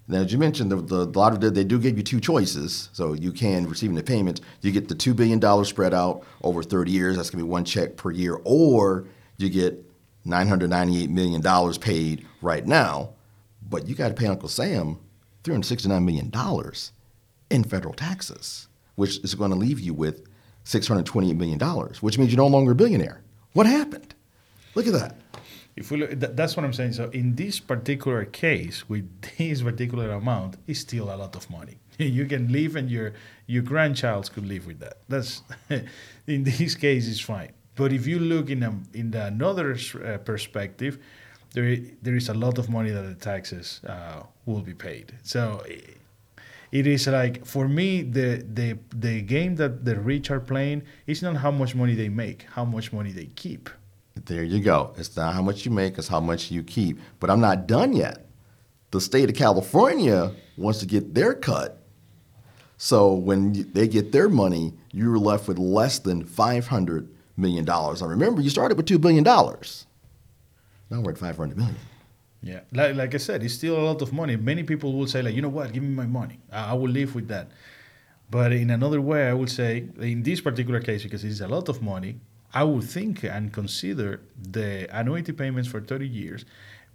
Now, 0.06 0.18
as 0.18 0.30
you 0.30 0.36
mentioned, 0.36 0.70
the, 0.70 0.76
the, 0.76 1.06
the 1.06 1.18
lottery 1.18 1.48
they 1.48 1.64
do 1.64 1.78
give 1.78 1.96
you 1.96 2.02
two 2.02 2.20
choices. 2.20 2.90
So 2.92 3.14
you 3.14 3.32
can 3.32 3.66
receiving 3.66 3.96
the 3.96 4.02
payments. 4.02 4.42
You 4.60 4.70
get 4.70 4.88
the 4.88 4.94
two 4.94 5.14
billion 5.14 5.38
dollars 5.38 5.68
spread 5.68 5.94
out 5.94 6.22
over 6.42 6.62
30 6.62 6.90
years. 6.90 7.16
That's 7.16 7.30
going 7.30 7.38
to 7.38 7.46
be 7.46 7.50
one 7.50 7.64
check 7.64 7.96
per 7.96 8.10
year, 8.10 8.38
or 8.44 9.06
you 9.38 9.48
get 9.48 9.82
998 10.26 11.08
million 11.08 11.40
dollars 11.40 11.78
paid 11.78 12.26
right 12.42 12.66
now 12.66 13.14
but 13.68 13.88
you 13.88 13.94
got 13.94 14.08
to 14.08 14.14
pay 14.14 14.26
Uncle 14.26 14.48
Sam 14.48 14.98
$369 15.42 16.04
million 16.04 16.30
in 17.50 17.64
federal 17.64 17.94
taxes, 17.94 18.68
which 18.96 19.18
is 19.18 19.34
going 19.34 19.50
to 19.50 19.56
leave 19.56 19.80
you 19.80 19.94
with 19.94 20.26
$628 20.64 21.36
million, 21.36 21.58
which 22.00 22.18
means 22.18 22.32
you're 22.32 22.38
no 22.38 22.46
longer 22.46 22.72
a 22.72 22.74
billionaire. 22.74 23.20
What 23.52 23.66
happened? 23.66 24.14
Look 24.74 24.86
at 24.86 24.92
that. 24.92 25.16
If 25.76 25.90
we 25.90 25.98
look, 25.98 26.10
th- 26.10 26.32
that's 26.34 26.56
what 26.56 26.64
I'm 26.64 26.72
saying. 26.72 26.92
So 26.92 27.10
in 27.10 27.34
this 27.34 27.58
particular 27.58 28.24
case, 28.24 28.88
with 28.88 29.08
this 29.38 29.62
particular 29.62 30.10
amount, 30.12 30.56
it's 30.66 30.80
still 30.80 31.12
a 31.12 31.16
lot 31.16 31.36
of 31.36 31.48
money. 31.50 31.78
You 31.98 32.26
can 32.26 32.50
live, 32.50 32.74
and 32.74 32.90
your 32.90 33.12
your 33.46 33.62
grandchild 33.62 34.32
could 34.32 34.46
live 34.46 34.66
with 34.66 34.80
that. 34.80 34.98
That's 35.08 35.42
in 36.26 36.42
this 36.44 36.74
case, 36.74 37.08
it's 37.08 37.20
fine. 37.20 37.52
But 37.76 37.92
if 37.92 38.06
you 38.06 38.18
look 38.18 38.50
in 38.50 38.62
a, 38.64 38.72
in 38.92 39.12
the 39.12 39.26
another 39.26 39.76
uh, 39.76 40.18
perspective, 40.18 40.98
there 41.52 41.76
there 42.02 42.16
is 42.16 42.28
a 42.28 42.34
lot 42.34 42.58
of 42.58 42.68
money 42.68 42.90
that 42.90 43.02
the 43.02 43.14
taxes 43.14 43.80
uh, 43.86 44.22
will 44.44 44.62
be 44.62 44.74
paid. 44.74 45.12
So. 45.22 45.62
It 46.74 46.88
is 46.88 47.06
like 47.06 47.46
for 47.46 47.68
me 47.68 48.02
the 48.02 48.44
the 48.52 48.76
the 48.92 49.22
game 49.22 49.54
that 49.56 49.84
the 49.84 49.94
rich 50.00 50.28
are 50.32 50.40
playing 50.40 50.82
is 51.06 51.22
not 51.22 51.36
how 51.36 51.52
much 51.52 51.74
money 51.76 51.94
they 51.94 52.08
make, 52.08 52.42
how 52.50 52.64
much 52.64 52.92
money 52.92 53.12
they 53.12 53.26
keep. 53.36 53.70
There 54.16 54.42
you 54.42 54.60
go. 54.60 54.92
It's 54.98 55.16
not 55.16 55.34
how 55.34 55.42
much 55.42 55.64
you 55.64 55.70
make, 55.70 55.98
it's 55.98 56.08
how 56.08 56.18
much 56.20 56.50
you 56.50 56.64
keep. 56.64 56.98
But 57.20 57.30
I'm 57.30 57.40
not 57.40 57.68
done 57.68 57.92
yet. 57.92 58.26
The 58.90 59.00
state 59.00 59.28
of 59.30 59.36
California 59.36 60.32
wants 60.56 60.80
to 60.80 60.86
get 60.86 61.14
their 61.14 61.34
cut. 61.34 61.80
So 62.76 63.14
when 63.14 63.70
they 63.72 63.86
get 63.86 64.10
their 64.10 64.28
money, 64.28 64.74
you're 64.92 65.18
left 65.18 65.46
with 65.46 65.58
less 65.58 66.00
than 66.00 66.24
$500 66.24 67.08
million. 67.36 67.68
I 67.68 67.94
remember, 68.02 68.40
you 68.40 68.50
started 68.50 68.76
with 68.76 68.86
$2 68.86 69.00
billion. 69.00 69.24
Now 69.24 71.00
we're 71.00 71.12
at 71.12 71.18
$500 71.18 71.56
million. 71.56 71.76
Yeah, 72.44 72.60
like, 72.72 72.94
like 72.94 73.14
I 73.14 73.18
said, 73.18 73.42
it's 73.42 73.54
still 73.54 73.78
a 73.78 73.84
lot 73.90 74.02
of 74.02 74.12
money. 74.12 74.36
Many 74.36 74.64
people 74.64 74.92
will 74.92 75.06
say, 75.06 75.22
like, 75.22 75.34
you 75.34 75.42
know 75.42 75.48
what, 75.48 75.72
give 75.72 75.82
me 75.82 75.88
my 75.88 76.06
money. 76.06 76.38
I, 76.52 76.70
I 76.70 76.72
will 76.74 76.90
live 76.90 77.14
with 77.14 77.28
that. 77.28 77.50
But 78.30 78.52
in 78.52 78.70
another 78.70 79.00
way, 79.00 79.28
I 79.28 79.32
would 79.32 79.50
say, 79.50 79.88
in 79.98 80.22
this 80.22 80.40
particular 80.40 80.80
case, 80.80 81.02
because 81.02 81.24
it's 81.24 81.40
a 81.40 81.48
lot 81.48 81.68
of 81.68 81.80
money, 81.80 82.20
I 82.52 82.64
would 82.64 82.84
think 82.84 83.24
and 83.24 83.52
consider 83.52 84.20
the 84.40 84.86
annuity 84.96 85.32
payments 85.32 85.68
for 85.68 85.80
30 85.80 86.06
years 86.06 86.44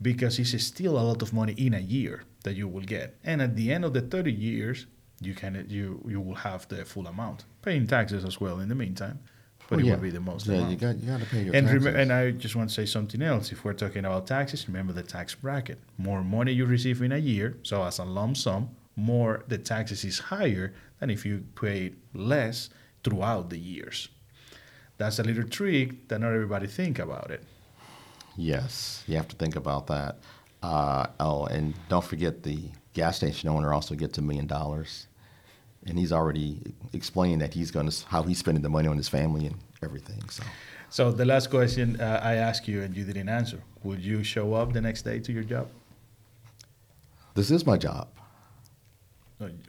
because 0.02 0.40
it's 0.40 0.64
still 0.64 0.98
a 0.98 1.02
lot 1.02 1.22
of 1.22 1.34
money 1.34 1.54
in 1.58 1.74
a 1.74 1.80
year 1.80 2.24
that 2.44 2.56
you 2.56 2.68
will 2.68 2.84
get. 2.84 3.18
And 3.24 3.42
at 3.42 3.56
the 3.56 3.72
end 3.72 3.84
of 3.86 3.94
the 3.94 4.02
30 4.02 4.32
years, 4.32 4.86
you 5.22 5.34
can 5.34 5.66
you 5.70 6.02
you 6.08 6.22
will 6.22 6.36
have 6.36 6.68
the 6.70 6.86
full 6.86 7.08
amount, 7.08 7.44
paying 7.62 7.88
taxes 7.88 8.24
as 8.24 8.40
well 8.40 8.60
in 8.60 8.70
the 8.70 8.76
meantime. 8.76 9.20
But 9.70 9.78
Well, 9.78 9.86
it 9.86 9.90
yeah. 9.90 9.96
will 9.96 10.02
be 10.02 10.10
the 10.10 10.20
most 10.20 10.48
Yeah, 10.48 10.56
amount. 10.56 10.72
you 10.72 10.78
got 10.78 10.96
you 11.00 11.08
got 11.08 11.20
to 11.20 11.26
pay 11.28 11.44
your 11.44 11.56
And, 11.56 11.68
taxes. 11.68 11.86
rem- 11.86 11.96
and 11.96 12.12
I 12.12 12.32
just 12.32 12.56
want 12.56 12.70
to 12.70 12.74
say 12.76 12.86
something 12.88 13.22
else. 13.22 13.52
If 13.52 13.64
we're 13.64 13.74
talking 13.74 14.04
about 14.04 14.26
taxes, 14.26 14.68
remember 14.68 14.94
the 14.94 15.04
tax 15.04 15.36
bracket. 15.36 15.78
More 15.98 16.24
money 16.24 16.52
you 16.54 16.66
receive 16.66 17.02
in 17.04 17.12
a 17.12 17.18
year, 17.20 17.58
so 17.64 17.84
as 17.84 18.00
a 18.00 18.04
lump 18.04 18.36
sum, 18.38 18.70
more 18.96 19.44
the 19.48 19.60
taxes 19.60 20.04
is 20.04 20.18
higher 20.20 20.74
than 21.00 21.10
if 21.12 21.24
you 21.26 21.44
pay 21.62 21.94
less 22.16 22.70
throughout 23.04 23.50
the 23.52 23.60
years. 23.60 24.10
That's 24.98 25.20
a 25.20 25.24
little 25.24 25.44
trick 25.48 26.08
that 26.08 26.20
not 26.20 26.34
everybody 26.34 26.66
think 26.68 26.98
about 27.00 27.30
it. 27.32 27.44
Yes, 28.36 29.04
you 29.08 29.16
have 29.18 29.28
to 29.30 29.36
think 29.36 29.56
about 29.56 29.88
that. 29.88 30.18
Uh, 30.64 31.08
oh, 31.20 31.46
and 31.46 31.74
don't 31.90 32.04
forget 32.04 32.44
the 32.44 32.60
gas 32.94 33.18
station 33.18 33.50
owner 33.50 33.74
also 33.74 33.96
gets 33.96 34.18
a 34.18 34.22
million 34.22 34.48
dollars, 34.48 35.08
and 35.86 35.98
he's 35.98 36.12
already 36.12 36.62
explained 36.94 37.42
that 37.42 37.54
he's 37.54 37.72
going 37.72 37.90
to 37.90 38.08
how 38.08 38.24
he's 38.24 38.38
spending 38.38 38.62
the 38.62 38.70
money 38.70 38.88
on 38.88 38.98
his 38.98 39.08
family 39.10 39.46
and 39.46 39.56
everything. 39.84 40.22
So 40.30 40.44
So 40.90 41.12
the 41.12 41.26
last 41.26 41.50
question 41.50 42.00
uh, 42.00 42.20
I 42.24 42.36
asked 42.36 42.68
you 42.68 42.82
and 42.82 42.96
you 42.96 43.04
didn't 43.06 43.30
answer. 43.30 43.62
Would 43.84 44.02
you 44.02 44.24
show 44.24 44.54
up 44.54 44.74
the 44.74 44.82
next 44.82 45.04
day 45.04 45.20
to 45.20 45.32
your 45.32 45.44
job? 45.44 45.68
this 47.36 47.52
is 47.52 47.66
my 47.66 47.78
job. 47.78 48.10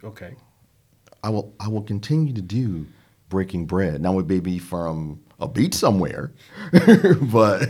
Okay. 0.03 0.35
I 1.23 1.29
will 1.29 1.53
I 1.59 1.69
will 1.69 1.83
continue 1.83 2.33
to 2.33 2.41
do 2.41 2.85
BreakNBread. 3.29 3.99
Now 3.99 4.19
it 4.19 4.27
may 4.27 4.41
be 4.41 4.59
from 4.59 5.21
a 5.39 5.47
beach 5.47 5.73
somewhere, 5.73 6.33
but 7.31 7.69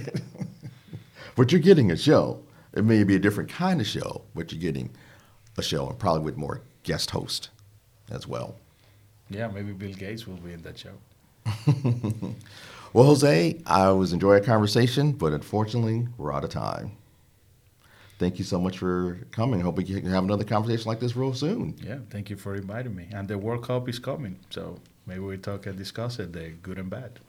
but 1.35 1.51
you're 1.51 1.61
getting 1.61 1.91
a 1.91 1.97
show. 1.97 2.43
It 2.73 2.83
may 2.83 3.03
be 3.03 3.15
a 3.15 3.19
different 3.19 3.51
kind 3.51 3.79
of 3.79 3.85
show, 3.85 4.23
but 4.33 4.51
you're 4.51 4.61
getting 4.61 4.89
a 5.57 5.61
show 5.61 5.87
and 5.87 5.99
probably 5.99 6.23
with 6.23 6.37
more 6.37 6.61
guest 6.83 7.11
host 7.11 7.49
as 8.11 8.27
well. 8.27 8.55
Yeah, 9.29 9.47
maybe 9.47 9.71
Bill 9.71 9.93
Gates 9.93 10.27
will 10.27 10.35
be 10.35 10.53
in 10.53 10.61
that 10.63 10.77
show. 10.77 12.35
Well, 12.93 13.05
Jose, 13.05 13.57
I 13.65 13.89
was 13.91 14.11
enjoying 14.11 14.41
our 14.41 14.45
conversation, 14.45 15.13
but 15.13 15.31
unfortunately, 15.31 16.09
we're 16.17 16.33
out 16.33 16.43
of 16.43 16.49
time. 16.49 16.91
Thank 18.19 18.37
you 18.37 18.43
so 18.43 18.59
much 18.59 18.77
for 18.79 19.19
coming. 19.31 19.61
Hope 19.61 19.77
we 19.77 19.85
can 19.85 20.05
have 20.07 20.25
another 20.25 20.43
conversation 20.43 20.89
like 20.89 20.99
this 20.99 21.15
real 21.15 21.33
soon. 21.33 21.75
Yeah, 21.81 21.99
thank 22.09 22.29
you 22.29 22.35
for 22.35 22.53
inviting 22.55 22.93
me. 22.93 23.07
And 23.13 23.29
the 23.29 23.37
World 23.37 23.63
Cup 23.63 23.87
is 23.87 23.97
coming, 23.97 24.37
so 24.49 24.77
maybe 25.05 25.21
we 25.21 25.37
talk 25.37 25.67
and 25.67 25.77
discuss 25.77 26.19
it, 26.19 26.33
the 26.33 26.49
good 26.61 26.77
and 26.77 26.89
bad. 26.89 27.19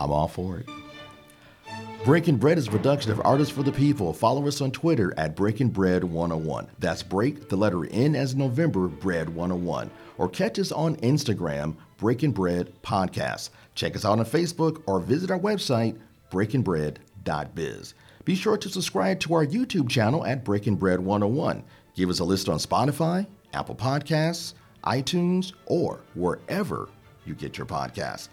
I'm 0.00 0.10
all 0.10 0.26
for 0.26 0.60
it. 0.60 0.68
BreakNBread 2.04 2.58
is 2.58 2.68
a 2.68 2.70
production 2.70 3.12
of 3.12 3.22
Artists 3.24 3.54
for 3.54 3.62
the 3.62 3.72
People. 3.72 4.12
Follow 4.12 4.46
us 4.46 4.60
on 4.60 4.70
Twitter 4.70 5.14
at 5.16 5.34
BreakNBread 5.34 6.04
101. 6.04 6.68
That's 6.78 7.02
break, 7.02 7.48
the 7.48 7.56
letter 7.56 7.86
N 7.86 8.14
as 8.14 8.34
November, 8.34 8.88
Bread 8.88 9.30
101. 9.30 9.90
Or 10.18 10.28
catch 10.28 10.58
us 10.58 10.70
on 10.70 10.96
Instagram, 10.96 11.76
BreakNBread 11.98 12.72
Podcast. 12.82 13.48
Check 13.74 13.96
us 13.96 14.04
out 14.04 14.18
on 14.18 14.26
Facebook 14.26 14.82
or 14.86 15.00
visit 15.00 15.30
our 15.30 15.38
website, 15.38 15.98
breaknbread.biz. 16.30 17.94
Be 18.26 18.34
sure 18.34 18.58
to 18.58 18.68
subscribe 18.68 19.18
to 19.20 19.32
our 19.32 19.46
YouTube 19.46 19.88
channel 19.88 20.26
at 20.26 20.44
BreakNBread 20.44 20.98
101. 20.98 21.64
Give 21.94 22.10
us 22.10 22.18
a 22.18 22.24
list 22.24 22.50
on 22.50 22.58
Spotify, 22.58 23.26
Apple 23.54 23.76
Podcasts, 23.76 24.52
iTunes, 24.84 25.54
or 25.64 26.00
wherever 26.12 26.90
you 27.24 27.34
get 27.34 27.56
your 27.56 27.66
podcasts. 27.66 28.28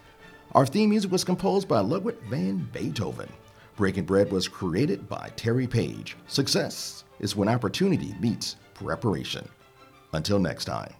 Our 0.54 0.66
theme 0.66 0.90
music 0.90 1.10
was 1.10 1.24
composed 1.24 1.66
by 1.66 1.80
Ludwig 1.80 2.20
van 2.28 2.68
Beethoven. 2.74 3.32
BreakNBread 3.78 4.28
was 4.28 4.48
created 4.48 5.08
by 5.08 5.30
Terry 5.34 5.66
Page. 5.66 6.14
Success 6.26 7.04
is 7.20 7.34
when 7.34 7.48
opportunity 7.48 8.14
meets 8.20 8.56
preparation. 8.74 9.48
Until 10.12 10.38
next 10.38 10.66
time. 10.66 10.92